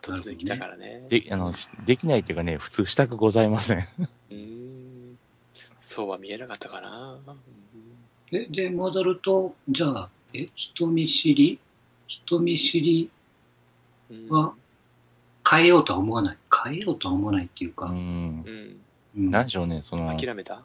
[0.00, 1.04] 突然来たからね。
[1.08, 3.88] で、あの、しできないっていうかね、普通したくございません。
[4.30, 5.18] うん。
[5.80, 7.18] そうは見えなかったかな。
[8.30, 11.58] で、で、戻ると、じゃあ、え、人見知り？
[12.06, 13.10] 人見知りうん
[14.28, 14.54] は
[15.48, 16.38] 変えようとは思わない。
[16.64, 17.86] 変えようとは思わないっていうか。
[17.86, 18.44] うん。
[19.14, 20.62] 何でしょうね、その、諦めた？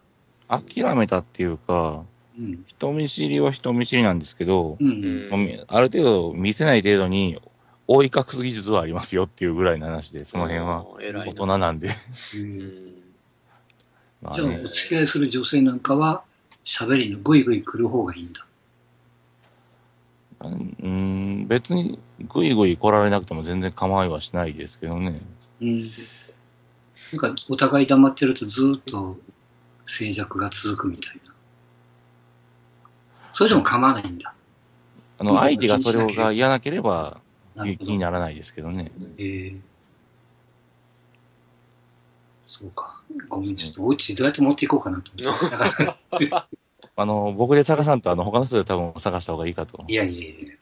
[0.47, 2.03] 諦めたっていうか、
[2.39, 2.63] うん。
[2.67, 4.83] 人見知りは人見知りなんですけどう、。
[4.83, 7.39] うんうみある程度見せない程度に、
[7.87, 11.89] 覆い隠す技術はありますよっていうぐらいの話で、その辺は大人なんで。
[12.35, 12.93] うん。
[14.33, 16.23] じゃあ、お付き合いする女性なんかは、
[16.65, 18.45] 喋りのグイグイ来る方がいいんだ。
[20.41, 20.75] うん、
[21.47, 21.99] 別に
[22.33, 25.19] ぐいぐい来られなくても全然構いはしないですけどね。
[25.61, 25.81] うん。
[25.81, 29.17] なんか、お互い黙ってるとずーっと
[29.85, 31.33] 静寂が続くみたいな。
[33.31, 34.33] それでも構わないんだ。
[35.19, 37.21] あの、相手がそれが嫌なければ
[37.63, 38.91] 気気にならないですけどね。
[39.17, 39.59] えー
[42.43, 43.01] そうか。
[43.27, 46.31] ごめん、ちょっとお家どうやって持っていこうかなと思って。
[46.95, 49.83] あの、僕で探さんと、あの、他の人で多分探した方がいいかと。
[49.87, 50.56] いやいやいや、ね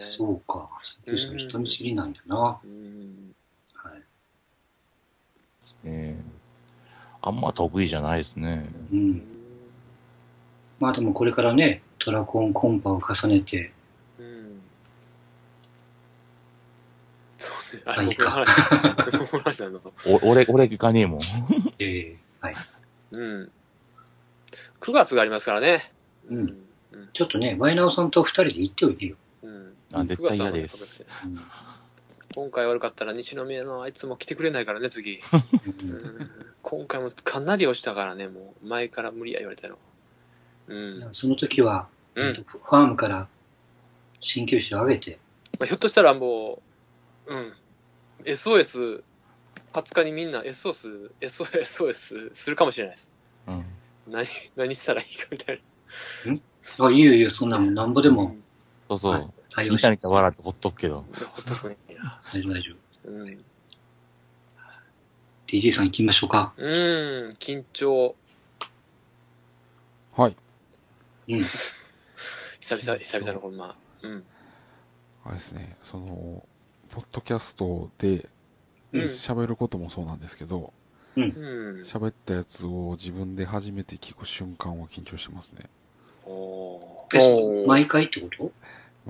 [0.00, 0.68] そうか。
[1.06, 2.36] 人見知りなんだな。
[2.36, 3.34] はうん。
[5.84, 5.88] い。
[5.88, 6.16] ね
[7.22, 8.70] あんま得意じゃないですね。
[8.92, 8.96] う。
[8.96, 9.22] うんん
[10.78, 13.70] まあでもこれからね、トラコンコンパを重ねて、
[14.18, 14.60] うん。
[17.36, 17.82] そうね。
[17.84, 18.44] あれ、あいいか
[20.06, 21.20] 僕俺、俺がねえもん。
[21.78, 22.54] えーはい。
[23.12, 23.50] うん。
[24.80, 25.92] 9月がありますからね。
[26.28, 26.38] うん
[26.92, 27.08] うん。
[27.12, 29.16] ちょっとね、ワイナオさんと二人で行っておいでよ。
[29.92, 30.00] うん。
[30.00, 31.04] あ、絶対嫌です。
[31.24, 31.38] うん
[32.32, 35.20] 今回悪かったら西宮のあいつも来てくれないからね、次。
[36.62, 39.78] 今回もかなり押したからね、もう前から無理や言われたの。
[40.68, 41.08] うん。
[41.12, 43.26] その時は、うんえっとファームから
[44.20, 45.18] 鍼灸師を上げて、
[45.58, 46.62] まあ、ひょっとしたらも
[47.26, 47.52] う、うん。
[48.24, 49.02] SOS、
[49.72, 53.10] 20日にみんな SOS、SOS、SOS するかもしれないです。
[53.48, 53.64] うん。
[54.06, 54.24] 何、
[54.54, 55.60] 何したらいいかみたい
[56.78, 58.14] あ、いいよいいよ、そんなもんなんぼでな。
[58.14, 58.36] も
[58.88, 59.12] そうそう。
[59.14, 59.82] はい対応ニします。
[59.82, 60.98] タニタ笑ってほっとくけど。
[60.98, 61.02] うん。
[61.02, 61.76] ほっとくんや。
[62.32, 62.72] 大丈夫大丈
[63.04, 63.10] 夫。
[63.10, 63.44] うん。
[65.46, 66.52] DJ さん行きましょうか。
[66.56, 66.70] うん、
[67.38, 68.14] 緊張。
[70.16, 70.36] はい。
[71.28, 71.40] うん。
[71.40, 73.76] 久々、久々のこのまあ。
[74.02, 74.24] うん。
[75.24, 76.46] あれですね、その、
[76.90, 78.28] ポッドキャストで
[78.92, 80.72] うん喋ることもそうなんですけど、
[81.16, 81.24] うん。
[81.84, 85.68] 喋ったやつを自分で初めて聞く瞬間は緊張してますね。
[86.24, 88.52] おーえ毎回ってこと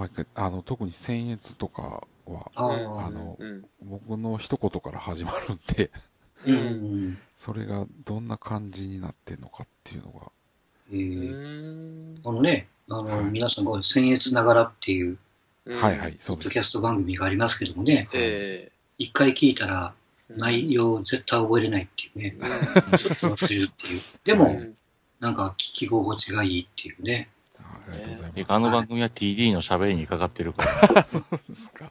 [0.01, 3.65] 毎回、あの、特に僭越とかは、あの、うん。
[3.83, 5.91] 僕の一言から始まるんで、
[6.47, 7.19] ううんん。
[7.37, 10.21] それがどんな感じになってんのかっていうのが。
[10.21, 10.31] う
[10.91, 12.21] えーん。
[12.25, 15.19] あのね、あの、はい皆さんご僭越ながらっていう、
[15.67, 16.29] はいはい、そうです。
[16.29, 19.93] ポッドキャスト番組がありますけどもね、え一回聞いたら
[20.31, 22.37] え内容絶対覚えれないっていうね、
[22.91, 24.01] うずっと忘れるっていう。
[24.25, 24.61] でんも、
[25.21, 27.29] なんか聞き心地がいいっていうね。
[27.73, 31.05] ありがとうございでまあの番組は TD の喋りにかかってるから。
[31.05, 31.19] す。
[31.19, 31.91] そうですか。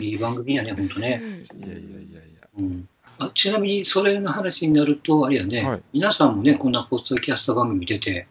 [0.00, 1.08] いい番組やね、ほんとね。
[1.08, 2.48] いやいやいやいや。
[2.58, 2.88] うん。
[3.18, 8.26] あちなみに、それの話になると、あれやね、はい皆さんもね、こんなポッドキャスト番組出て、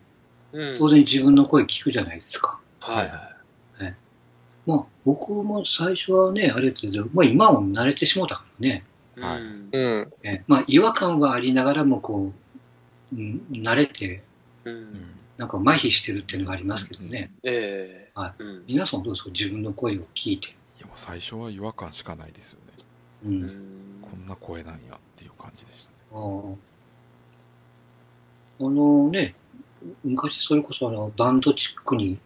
[0.53, 2.59] うん当然自分の声聞くじゃないですか。
[2.79, 3.35] はいは
[4.65, 8.83] まあ、僕も最初はね、あれだけど、まあ今は慣れてしもうたからね。
[9.17, 9.19] い。
[9.21, 10.13] はいうんうん。
[10.23, 12.31] えまあ違和感はありながらもこ
[13.13, 14.23] う、うん、慣れて、
[14.63, 14.71] う。
[14.71, 15.14] うんん。
[15.37, 17.31] なんか麻痺してるっていうのがありますけどね。
[17.43, 19.29] ええはうん皆さんどうですか？
[19.31, 20.49] 自分の声を聞いて。
[20.49, 22.73] いやもう最初は違和感しかないですよね。
[23.25, 23.27] う。
[23.27, 23.47] うんん
[24.01, 25.95] こんな声なんやっていう感じでしたね。
[26.13, 26.55] あー
[28.57, 29.35] あのね、
[30.05, 32.17] 昔それこそあのバンドチックに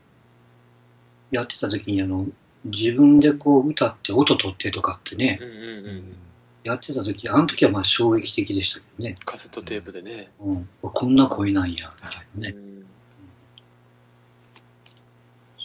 [1.31, 2.27] やってた時にあの、
[2.65, 5.55] 自分でこう歌って音取ってとかってねう、んうん
[5.87, 6.15] うん。
[6.63, 9.15] やってた時、あの時はまあ衝撃的でしたけどね。
[9.25, 10.29] カセットテープでね。
[10.39, 12.53] うん、こんな声なんや、みたいなね。
[12.55, 12.68] うん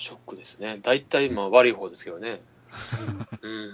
[0.05, 0.79] ショックですね。
[0.83, 2.43] 大体まあ悪い方ですけどね。
[3.41, 3.71] うん。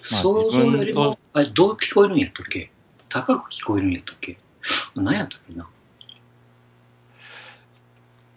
[0.00, 2.70] 想像よりも、あれ、どう聞こえるんやったっけ？
[3.08, 4.36] 高く聞こえるんやったっけ？
[4.94, 5.68] 何やったっけな？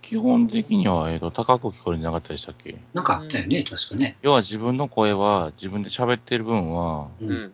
[0.02, 2.80] 基本的には、えっ、と、高く聞こえるんじゃなかったでしたっけ？
[2.96, 4.18] なんかあったよね、確かね。
[4.24, 7.26] 要は自分の声は、自分で喋ってる分は、う。
[7.26, 7.54] うんん。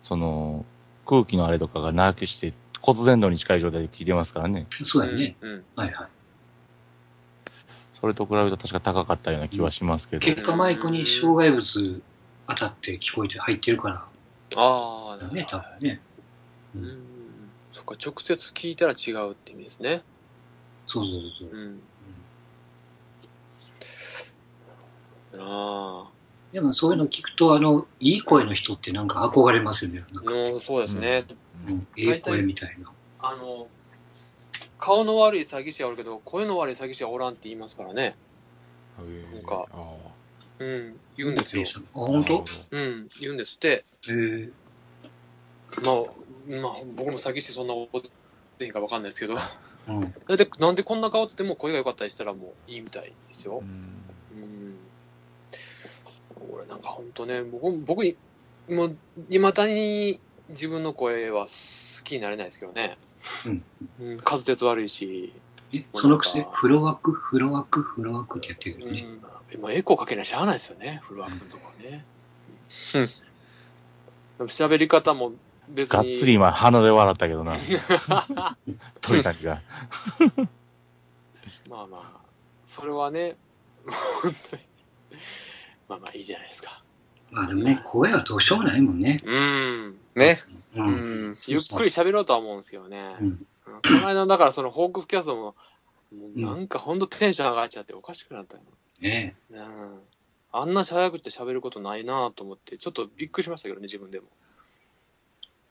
[0.00, 0.64] その、
[1.04, 4.66] 空気のあれとかがなくして、骨伝導に近い状態で聞いてますからね。
[4.70, 5.36] そうやね。
[5.42, 5.64] うん。
[5.76, 6.08] はいはい。
[8.00, 10.24] それと比べると確か高かったような気はしますけど。
[10.24, 12.00] 結果マイクに障害物
[12.46, 14.06] 当たって聞こえて入ってるから、
[14.56, 16.00] ああ、だね、多分ね。
[16.74, 16.78] う。
[16.78, 16.96] うんん。
[17.72, 20.02] そっか、直接聞いたら違うって意味ですね。
[20.86, 21.60] そうそうそうそう。
[21.60, 21.82] うん。
[25.40, 26.08] あ
[26.52, 30.04] でもそういうの聞くと、あの、いい声の人ってなんか憧れますよね。
[30.12, 30.26] なんあ。
[30.26, 31.24] か、のそうですね。
[31.68, 32.90] うん、ええ声みたいな。
[33.20, 33.68] あの、
[34.78, 38.16] 顔の悪い詐欺師はおるけど、声の悪い詐欺師はおらんって言いますからね。
[39.32, 39.94] なんかあ
[40.58, 40.96] うん。
[41.16, 41.64] 言うんですよ。
[41.94, 42.44] あ、あ本当？
[42.72, 43.08] うん。
[43.20, 43.84] 言うんですって。
[44.08, 44.52] えー、
[45.84, 48.10] まあ、まあ、僕も詐欺師そんな覚え
[48.58, 49.34] てへんかわかんないですけど。
[49.88, 50.00] うん。
[50.00, 53.64] だって、なんでこんな顔って言っても声が良かったりしたらもういいみたいですよう。
[53.64, 53.68] ん
[54.32, 54.76] うん。
[56.52, 58.16] 俺なんか本当ね、僕、僕、
[58.68, 58.96] もう、
[59.30, 62.98] いまだに自分の声は好きになれないですけどね。
[63.46, 63.62] うん。
[64.00, 65.32] うん、滑舌悪いし、
[65.72, 69.02] え、そのくせ、フロワーク、フロワーク、フロワークってやってるよね。
[69.02, 69.20] うん。
[69.52, 72.04] 今、エコーかけないしゃあないですよね、フルワークのとこね。
[72.92, 75.32] でも喋り方も
[75.68, 75.96] 別に。
[75.96, 77.56] がっつり今鼻で笑ったけどな。
[79.00, 79.62] 鳥さんが。
[81.68, 82.20] まあまあ、
[82.64, 83.36] それはね、
[84.22, 84.62] 本当に。
[85.88, 86.82] まあまあいいじゃないですか。
[87.30, 89.18] まあでもね、声はどうしようもないもんね。
[89.24, 89.96] うん。
[90.14, 90.38] ね。
[90.74, 90.82] う。
[90.82, 91.36] うんん。
[91.46, 93.16] ゆっくり喋ろうとは思うんですけどね。
[93.20, 93.46] うん。
[93.66, 95.54] この間、だからそのホークスキャストも、
[96.16, 98.62] もうなんかほんとテンション上がっちゃっておかしくなったよ。
[99.00, 99.98] ねうん。
[100.50, 104.26] あんな早口で喋ることないなと思って、ちょっとびっくりしましたけどね、自分でも。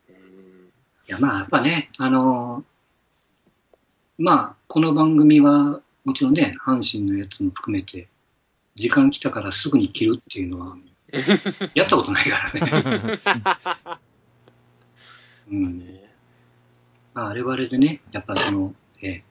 [0.09, 0.15] うん。
[0.15, 2.77] いや、まあ、やっぱね、あのー
[4.19, 8.07] まあ、この番組は、もちろんね、阪神のやつも含めて、
[8.73, 10.75] 時間来たからすぐに切るっていうのは、
[11.73, 13.19] やったことないからね。
[15.51, 15.79] うん。
[15.79, 16.03] ね
[17.13, 19.21] まあ、あれはあれでね、やっぱその、えー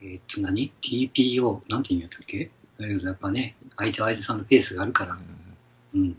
[0.00, 2.50] えーっと何 ?TPO、なんて言うんやったっけ？
[2.78, 5.18] だけどやっぱね、相手は相手さんのペースがあるから、
[5.94, 6.16] うん。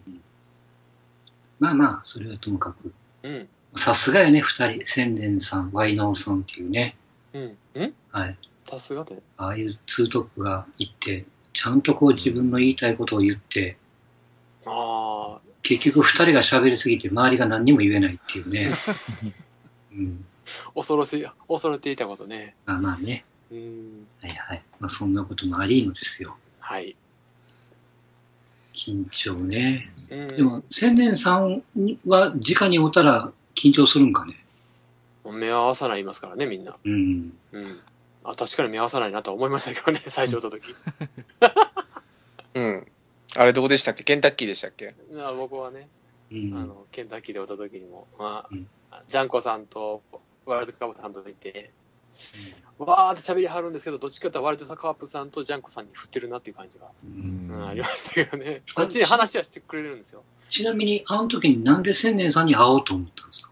[1.60, 2.92] まあまあ、それはともかく、
[3.24, 3.48] うん。
[3.76, 6.98] さすがやね、二人、千年さん、ワイナオさんっていうね、
[7.34, 7.58] うん。
[7.76, 7.94] うん？
[8.12, 8.38] はい。
[8.66, 9.22] さすがで。
[9.38, 13.78] ああいうツートップがいて、ちゃんとこう自分の言いたいことを言って、
[14.72, 18.70] ああ、結局二人が喋りすぎて周りが何にも言えないっていうね。
[19.92, 20.26] うん。
[20.76, 22.56] 恐ろしい、恐れていたことね。
[22.66, 23.26] まあまあね。
[23.52, 24.08] うん。
[24.22, 24.64] はいはい。
[24.80, 26.38] まあそんなこともありのですよ。
[26.60, 26.96] はい。
[28.74, 29.92] 緊張ね。
[30.12, 30.28] うん。
[30.28, 31.64] でも、千年さん
[32.06, 34.36] は直に会ったら緊張するんかね？
[35.26, 36.76] 目を合わさないますからね、みんな。
[36.84, 37.34] うん。
[37.52, 37.80] うん。
[38.24, 40.76] あ、確かに目合わさないなとは思いましたけどね、最初会った時。
[42.56, 42.88] うん。
[43.40, 44.04] あれどこでしたっけ？
[44.04, 44.94] ケンタッキーでしたっけ？
[45.14, 45.88] まあ僕はね、
[46.30, 46.54] うん。
[46.58, 48.68] あの、ケンタッキーで会った時にも、まあ、うん
[49.08, 50.02] ジャンコさんと
[50.46, 51.72] ワイルドカープさんといて、
[52.78, 58.62] わーって喋りはるんですけど、どっちかというとワイルドカープさんとジャンコさんに振ってるなっていう感じが、うんうんありましたけどね。
[58.76, 60.24] こっちに話はしてくれるんですよ。
[60.50, 63.52] ちなみに、あの時になんで千年さんに会おうと思ったんですか？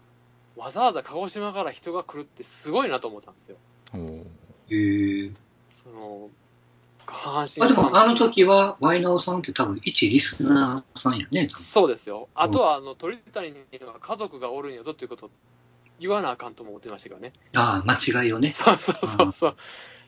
[0.56, 3.56] わざわざ鹿児島から人が来るってすごいなと思ったんですよ。
[3.94, 4.24] おー
[4.70, 5.30] へえ。
[5.70, 6.28] その、
[7.14, 12.28] 阪神あ、でも、あの時時は、ワイナオさんって多分、一リスナーさんやね、そうですよ。
[12.34, 15.30] あとは、あの、鳥谷には家族がおるんやぞっていうことを
[15.98, 17.32] 言わなあかんとも思ってましたけどね。
[17.54, 18.50] ああ、間違いをね。
[18.50, 19.56] そうそうそうそう。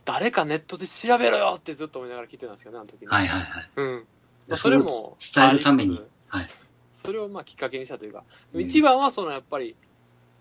[0.04, 3.08] 誰かネットで調べろよってずっと思いながら聞いてたんですけどね、あの時に。
[3.08, 3.70] はいはいはい。
[3.76, 4.06] うん。
[4.48, 4.88] まあ、そそれも
[5.34, 6.46] 伝えるためにはい。
[6.92, 9.76] それをまあきっかけにしたというか、うん一番はそのやっぱり、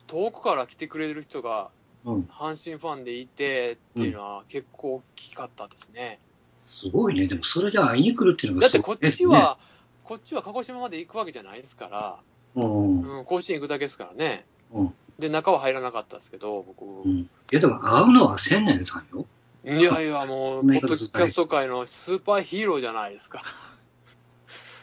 [0.08, 1.70] 遠くから来てくれる人が、
[2.06, 2.22] うん。
[2.32, 6.20] 阪神ファンでいてっていうのは結構大きかったですね。
[6.60, 7.28] すごいね。
[7.28, 9.58] でも、それで会いに来るっていうのがだってこっちは、
[10.04, 12.18] こっちは鹿児島まで行くわけじゃないですから、
[12.56, 13.02] うん。
[13.20, 14.46] うん、甲子園行くだけですからね。
[14.72, 16.86] うんで、中は入らなかったですけど、僕。
[16.86, 17.20] うん。
[17.20, 19.26] いや、でも、会うのは千年さんよ。
[19.66, 23.42] いやいや、もう、ポッドキャスト界のスーパーヒーローじゃないですか。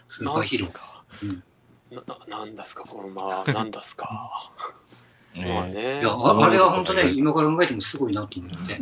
[0.09, 0.73] スーパーヒーロー。
[0.73, 1.03] か？
[1.23, 1.43] うん
[1.91, 4.53] な、ななんですか、このまま、なんですか？
[5.35, 6.01] まあえね。
[6.01, 8.75] いや、ああれは本当ね、今から考えてもすごいなと思って。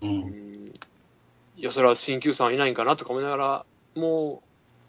[0.00, 0.06] う。
[0.06, 0.43] うん
[1.64, 4.42] や、それは鍼灸さんいないんかなとか思いながら、も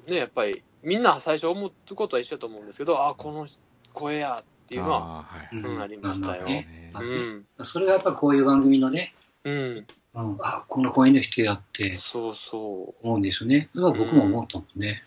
[0.08, 3.48] う、ね、やっぱり、みんな最初思うことは一緒だと思うんですけど、あ、この
[3.94, 5.50] 声やっていうのは、あーはい。
[5.54, 7.46] うんうんありましたようん。
[7.64, 9.86] それがやっぱこういう番組のね、うん。
[10.16, 13.70] うん、あ、この声の人やってそうそ思うんですよね。
[13.74, 15.04] それは僕も思ったもんね。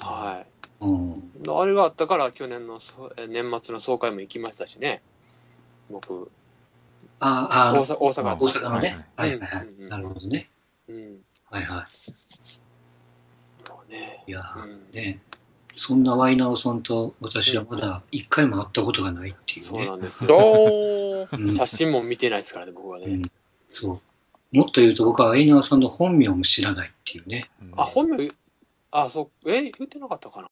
[0.00, 0.04] う。
[0.04, 0.84] はい。
[0.84, 1.32] うん。
[1.48, 5.02] あれがあったから、去年のそえ年末の総会も行きましたしね。
[5.90, 6.30] 僕、
[7.20, 9.04] あ、あ、大阪、大阪のね。
[9.16, 9.66] ははいいはいはい。
[9.66, 10.50] うんなるほどね。
[10.88, 11.18] うん。
[11.50, 11.86] はいは
[13.66, 14.22] そうね。
[14.26, 14.30] い。
[14.30, 15.20] いやーうんね、
[15.74, 19.96] そんなワイナオさんと私はまだ一回も会ったことがないっていうねそうな。
[19.96, 21.28] んですよ。
[21.56, 23.06] 写真も見てないですからね、僕はね。
[23.06, 23.22] うん
[23.68, 23.92] そ
[24.52, 24.56] う。
[24.56, 27.42] もっと言うと僕はワイナオさんの本名も知らないっていうね。
[27.60, 28.28] うんあ、本名、
[28.92, 30.48] あ、そう、え、言ってなかったかな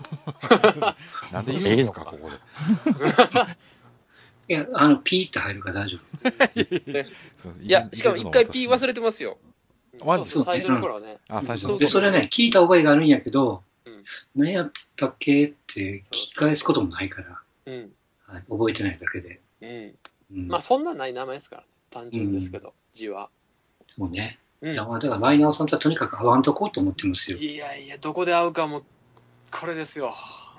[1.32, 2.36] なんで言うんですか、ここで。
[4.50, 6.28] いや、あの、ピーって入るから大丈夫。
[7.62, 9.38] いや、しかも一回 P 忘れてますよ。
[10.04, 11.18] マジ最初の頃はね。
[11.28, 17.92] あ、最初で、それね、聞いた覚えがあるんやけど、うん何やったっけって聞き返すこともないから、うん。
[18.26, 19.40] はい、覚えてないだけで。
[19.60, 19.94] うん。
[20.32, 21.68] うん、まあ、そんなんない名前ですからね。
[21.90, 23.30] 単純ですけど、字は。
[23.86, 24.40] そうね。
[24.62, 24.74] うん。
[24.74, 27.38] だから、だからワイナーさんとはとにかく会わんとこうと思ってますよ。
[27.38, 28.82] いやいや、どこで会うかも、
[29.52, 30.12] これですよ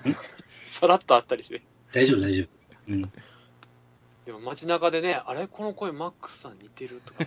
[0.08, 0.14] ん？
[0.64, 1.60] さらっと会ったりして。
[1.92, 2.92] 大丈夫、大丈夫。
[2.92, 3.12] うん。
[4.26, 5.46] でも街中でね、あれ？
[5.48, 7.24] この声マックスさん似てるとか。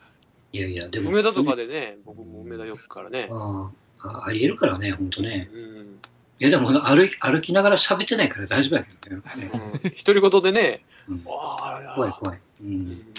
[0.52, 1.10] いやいや、でも。
[1.10, 3.28] 梅田とかでね、僕も梅田よくからね。
[3.30, 5.50] ああ、ありえるからね、ほんとね。
[5.52, 6.00] うん。
[6.40, 9.22] いや、でも歩き、歩きながら喋ってないから大丈夫やけどね。
[9.52, 12.38] うん独り言でね、うんああ怖い怖い。
[12.38, 12.64] う。
[12.64, 13.14] うんん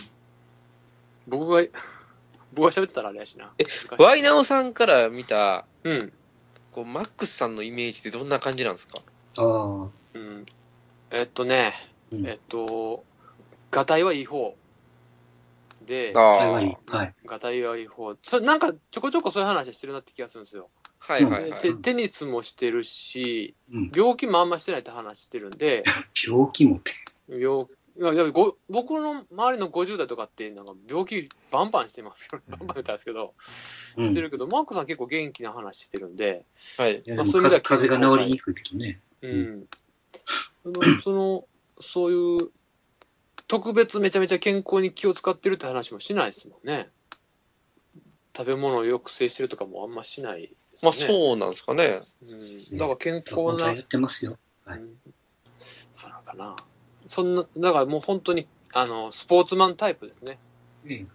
[1.27, 1.61] 僕が、
[2.53, 3.51] 僕が喋ってたらあれやしな。
[3.59, 3.63] え
[4.01, 6.13] ワイナオさんから見た、うん。
[6.71, 8.99] こう、マックスさんのイメージってどんな感じなんですか？
[9.37, 10.45] ああ、うん。
[11.11, 11.73] えっとね、
[12.11, 13.03] うんえっと、
[13.71, 14.55] ガタイはいい方。
[15.85, 16.77] で、あはいはい。
[16.87, 17.13] はい。
[17.25, 18.15] ガタイはいい方。
[18.23, 20.69] そなんかちょこちょこそういう話してるなって気がするんですよ。
[20.99, 21.61] はいはいはい。
[21.61, 23.91] でテテニスもしてるし、うん。
[23.95, 25.83] 病気もあんましてないって話してるんで、
[26.27, 26.93] 病気もって。
[27.27, 27.65] 病
[27.99, 32.39] いやいやご僕の周りの50代とかってなんか病気バンバンしてますよ。
[32.47, 33.33] バンバン言ったんですけど、
[33.97, 34.05] うん。
[34.05, 36.45] いしてるけど、マークさん結構元気な話してるんで、
[36.77, 37.03] はい。
[37.07, 39.01] まあもそういう意味では風風邪が治りにくいけどね。
[39.21, 39.67] うん。
[41.01, 41.45] その、
[41.81, 42.51] そういう、
[43.49, 46.87] 特別めちゃめちゃ健康に気を使ってるって話もしないですもんね。
[48.37, 51.07] 食べ物を抑制してるとかもあんましないですまあもんね。
[51.07, 51.99] そうなんですかね。
[52.21, 52.77] うん。
[52.77, 54.37] だから健康な、ってますよ。
[54.63, 54.89] はいうん
[55.93, 56.55] そうなのかな。
[57.07, 60.37] そんな、だからもう本当に、あの、スポーツマンタイプですね。
[60.85, 61.05] ええ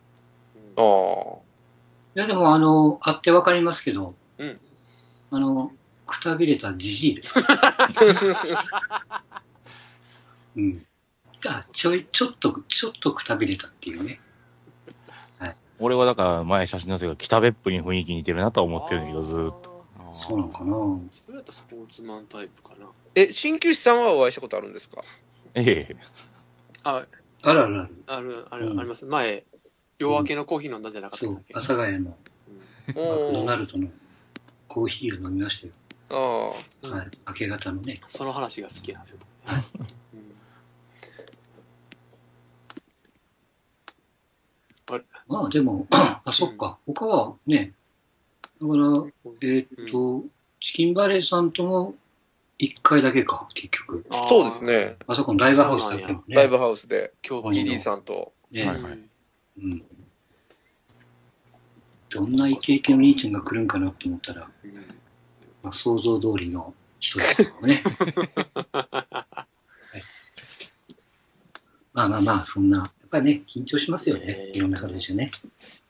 [0.77, 1.39] ああ。
[2.17, 4.61] いや、でも、あの、あってわかりますけど、うん
[5.31, 5.73] あの、
[6.07, 7.35] くたびれたじじいです。
[10.57, 10.85] うん。
[11.49, 14.21] あ、ちょい、ちょっと、ちょっとくたびれたっていうね。
[15.81, 19.85] 俺はだから前写真載せたけど、北別府に雰囲気似てるなとは思ってるんだけど、ずーっと。
[20.13, 20.73] そうなのかな
[21.11, 22.87] それだったらスポーツマンタイプかな。
[23.17, 25.03] え、鍼灸師さんはお会いしたことあるんですか？
[25.55, 25.97] ええ。
[26.85, 27.05] あ、
[27.43, 28.05] あるあるある。
[28.07, 29.05] ある、ある、うんあります。
[29.05, 29.45] 前、
[29.99, 32.17] 夜明けのコーヒー飲んだんじゃなかったっけ、、阿佐ヶ谷の
[32.87, 33.89] マクドナルドの
[34.69, 35.73] コーヒーを飲みましたよ。
[36.11, 36.89] ああ。
[36.89, 37.11] うんはい。
[37.27, 38.01] 明け方のね。
[38.07, 39.19] その話が好きなんですよ。
[39.49, 39.51] う
[39.83, 39.87] ん
[45.27, 46.79] まあでも、 あ、そっか。
[46.87, 47.73] 他はね、
[48.61, 48.83] だから、
[49.41, 50.25] えーっと、
[50.61, 51.95] チキンバレーさんとも
[52.59, 54.07] 一回だけか、結局。
[54.11, 54.97] そうですね。
[55.07, 56.37] あそこのライブハウスだけもね。
[56.37, 58.33] ライブハウスで、今うんギリーさんと。
[58.51, 58.99] ね、はいはい
[59.59, 59.85] うん。
[62.11, 64.75] どんなイケイケの兄ちゃんが来るんかなと思ったら、うん
[65.63, 67.83] まあ、想像通りの人ですけどもね。
[68.73, 69.37] は
[69.99, 70.03] い
[71.93, 72.85] まあまあまあ、そんな、
[73.15, 74.51] ぱりね、緊張しますよね。
[74.53, 75.31] いろんな形でね。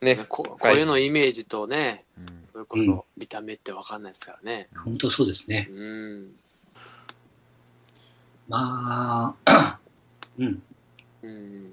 [0.03, 0.17] ね。
[0.29, 4.69] ここういうのイメージとね、うんそれこそ見た目ってわかんないですからね。
[4.85, 5.69] 本当そうですね。
[5.73, 6.31] うん。
[8.47, 9.79] まあ、
[10.39, 10.63] うん。
[11.23, 11.71] うん。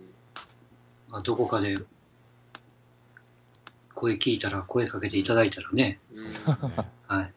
[1.08, 1.76] まあ、どこかで、
[3.93, 6.34] 声聞いたら、声かけていただいたらね、うん
[7.06, 7.34] はい。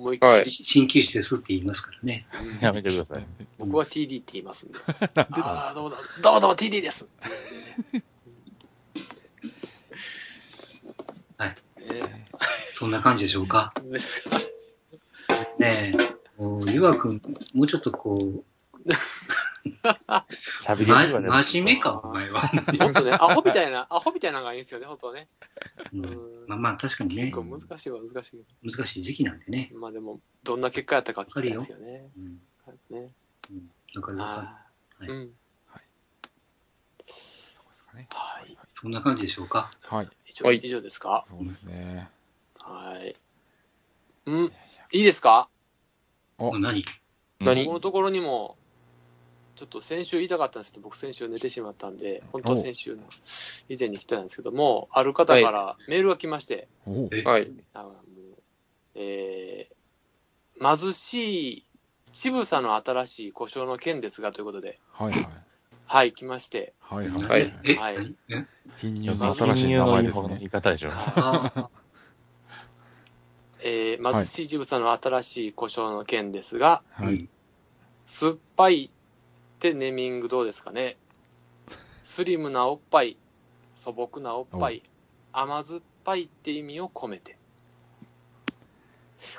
[0.00, 2.26] はい思いっきり、鍼灸師ですって言いますからね。
[2.42, 3.26] うんやめてください。
[3.58, 4.78] 僕は TD って言いますんで。
[5.42, 7.06] ああ、どうもどうも、どうも TD です。
[11.38, 11.50] はい。
[11.50, 11.54] ね
[12.74, 13.72] そんな感じでしょうか？
[13.90, 14.28] です
[15.58, 15.92] ね
[16.38, 17.20] え、もう、ゆわくん、
[17.54, 18.44] もうちょっとこう、
[20.60, 22.42] 喋りま、真面目か、お前は。
[22.80, 25.28] もっとね、アホみたいな、アホみたいなのがいいんですよね、本当はね。
[25.92, 28.44] ううんんまあまあ、確かにね結、構難しいは難しい。
[28.62, 29.70] 難しい時期なんでね。
[29.74, 32.10] まあでも、どんな結果やったか聞きたいですよね。
[32.16, 32.38] うん。
[32.90, 33.12] ね
[33.50, 33.70] うん。
[33.94, 34.26] だから、あ
[34.98, 35.30] はいーうん。
[37.04, 38.56] そうですかねはい。
[38.74, 39.70] そんな感じでしょうか。
[39.84, 40.08] はい。
[40.26, 41.24] 以上、はい以上ですか？
[41.28, 42.10] そうですね。
[42.58, 43.16] はい。
[44.26, 44.44] うん？
[44.44, 44.50] い
[44.92, 45.48] いですか？
[46.36, 46.84] お何？
[47.40, 47.64] 何？
[47.66, 48.57] このところにも、
[49.58, 53.02] ちょっと先週言いたかったんですけど、僕先週寝てしまったんで、本当は先週の
[53.68, 57.52] 以前に来たんですけども、ある方からメールが来まして、はい。
[57.74, 57.88] あ
[58.94, 61.64] えー、貧しい、
[62.12, 65.26] ちぶさの新しい故障の件ですがということで、はいはい。
[65.86, 67.50] はい、来まして、はいはい。
[67.76, 68.16] はい
[68.76, 70.50] 貧乳金の新しい名前ですねの言い。
[70.50, 70.90] 方でしょ。
[70.92, 71.68] あ
[73.60, 77.14] えー、貧しいちぶさの新しい故障の件ですが、あ、はい。
[77.14, 77.28] うん
[78.08, 78.90] 酸っぱい
[79.58, 80.96] ってネーミングどうですかね？
[82.04, 83.16] スリムなおっぱい、
[83.74, 84.84] 素朴なおっぱい、
[85.32, 87.36] 甘酸っぱいって意味を込めて。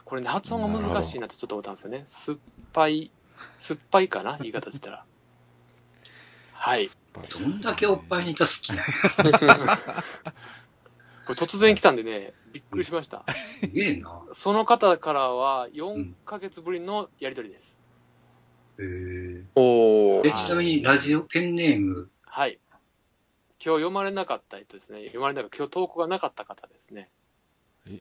[0.03, 2.01] これね、発音が難しいなってちょっと思ったんですよね。
[2.05, 2.37] 酸っ
[2.73, 3.11] ぱい、
[3.57, 4.37] 酸っぱいかな？
[4.39, 5.05] 言い方したら。
[6.51, 6.89] はい。
[7.13, 8.83] どんだけおっぱいネタ好きな
[11.25, 13.23] これ突然来たんでね、びっくりしました。
[13.41, 14.21] すげえな。
[14.33, 17.78] その方からは4ヶ月ぶりのやりとりです。
[18.79, 20.27] へえおー。
[20.27, 22.59] えちなみに、ラジオ、ペンネーム、はい。
[23.63, 24.99] 今日読まれなかった人ですね。
[25.01, 27.09] 読まれなかった、今日投稿がなかった方ですね。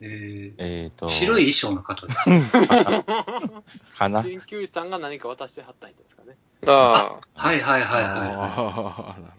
[0.00, 1.06] ええっと。
[1.06, 2.52] ー、白い衣装の方です。
[3.96, 6.36] かな鍼灸師さんが何か渡してはった人ですかね。
[6.66, 9.32] あはいはいはいはいはああ、なる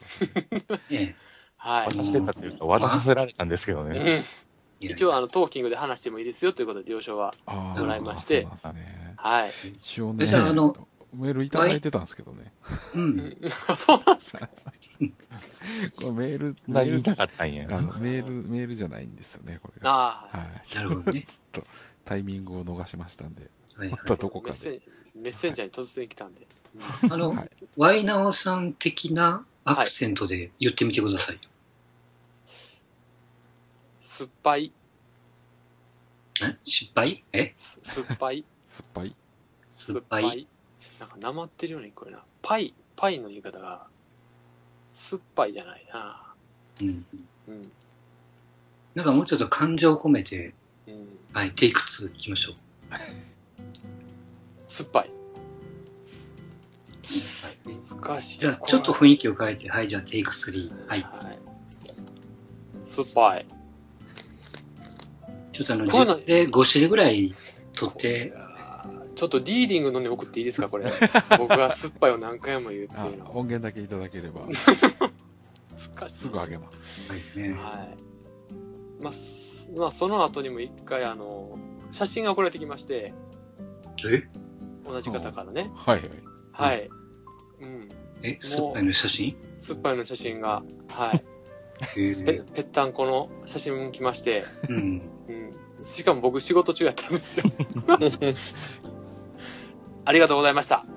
[0.60, 0.80] ほど。
[0.90, 0.94] い。
[0.94, 1.16] ね
[1.58, 1.88] はい。
[1.88, 4.00] 渡してたっていうか、渡させられたんですけどうね。
[4.00, 4.22] んえ
[4.82, 7.34] 一応、あの、トーキングで話してもいいですよということで、了承は。
[7.46, 9.14] もらいましてそうなんですね。
[9.18, 9.52] はい。
[9.74, 12.52] 一応ね、えじゃああのメールいただいてたんですけどね。
[12.96, 13.00] う。
[13.00, 13.38] うんん
[13.76, 14.48] そうなんですか？
[15.98, 17.68] これメール、メールたかったんや？
[17.72, 19.90] あのメール、メールじゃないんですよね、これが。
[19.92, 20.38] ああ。
[20.38, 20.76] はい。
[20.76, 21.22] なるほどね。
[21.28, 21.68] ちょっと
[22.06, 24.58] タイミングを逃しましたんで、はいはいまたどこかで。
[24.58, 24.82] メッセン
[25.24, 26.48] メッセンジャーに突然来たんで。
[27.10, 31.42] あのはい、ワイナオさん的なアクセントで言ってみてくださいよ。
[34.02, 34.72] 酸っぱい、
[36.42, 36.58] え？
[36.66, 37.24] 失敗？
[37.34, 37.54] え？
[37.58, 39.16] す酸っぱい、酸っぱい。
[39.72, 40.48] 酸っぱい。
[41.00, 42.24] なんか、なまってるように聞こえるな。
[42.42, 43.88] パイ、パイの言い方が、
[44.94, 46.24] 酸っぱいじゃないな。
[46.82, 47.06] うん。
[47.48, 47.72] うん。
[48.96, 50.54] なんかもうちょっと感情を込めて、
[50.88, 51.08] うん。
[51.34, 52.56] はい、テイク2いきましょう。
[54.68, 55.12] 酸っぱい。
[58.02, 58.40] 難しい。
[58.40, 60.88] じゃあ、ちょっと雰囲気を変えて、はい、じゃあテイク3。
[60.88, 61.02] はい。
[61.02, 61.40] はい。
[62.84, 63.46] 酸っぱい。
[65.54, 67.34] ちょっとあの10で5種類ぐらい
[67.76, 68.34] 取って、
[69.20, 70.90] ちょっとリーディングのに送っていいですか、これ。
[71.38, 73.26] 僕が酸っぱいを何回も言うってあいうの。
[73.32, 76.10] 音源だけいただければ、難しい。
[76.10, 77.12] すぐあげます。
[77.12, 77.54] はいね。
[77.54, 77.98] はい。
[79.04, 81.60] まあ、すまあ、その後にも一回、あの、
[81.92, 83.14] 写真が送られてきまして、
[84.08, 84.24] え？
[84.86, 85.70] 同じ方からね。
[85.76, 86.10] はいはい。
[86.54, 86.90] はい。
[87.60, 87.90] うん。
[88.24, 89.36] え、酸っぱいの写真？
[89.58, 91.26] 酸っぱいの写真が、はい。
[91.98, 92.44] へ ぺえ。
[92.54, 95.02] ぺったんこの写真来まして、うん。
[95.28, 95.52] うん。
[95.84, 97.52] しかも僕仕事中やったんですよ。
[100.10, 100.84] ありがとうございました。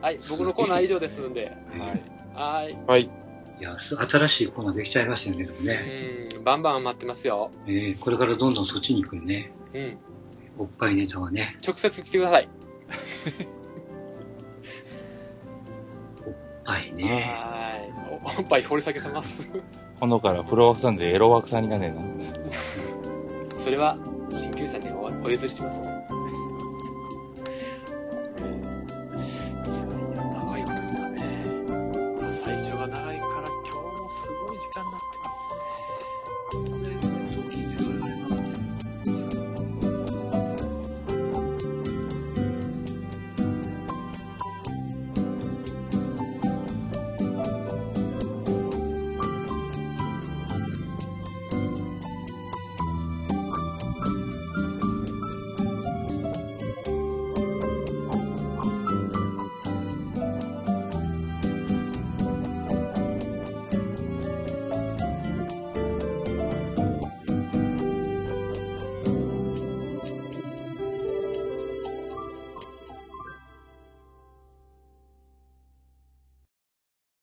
[0.00, 1.50] はい、僕のコーナーは以上ですんで。
[2.36, 2.68] はい。
[2.68, 2.78] はい。
[2.86, 3.02] はい。
[3.02, 3.10] い
[3.58, 6.28] や、す新しいコーナーできちゃいましたよね、でもね。
[6.36, 7.50] うん、バンバン待ってますよ。
[7.66, 9.50] えー、これからどんどんそっちに行くよね。
[9.74, 9.98] うん。
[10.58, 11.58] おっぱいネタはね。
[11.66, 12.48] 直接来てください。
[16.62, 17.34] はいね。
[17.34, 17.74] は
[18.08, 18.12] い。
[18.38, 19.50] おおっぱい掘り下げてます。
[19.98, 22.02] 今度からフロアさんでエロワークさんになんねんな。
[23.56, 23.98] それは、
[24.30, 24.91] 鍼灸師さんに
[25.24, 25.80] お譲りします。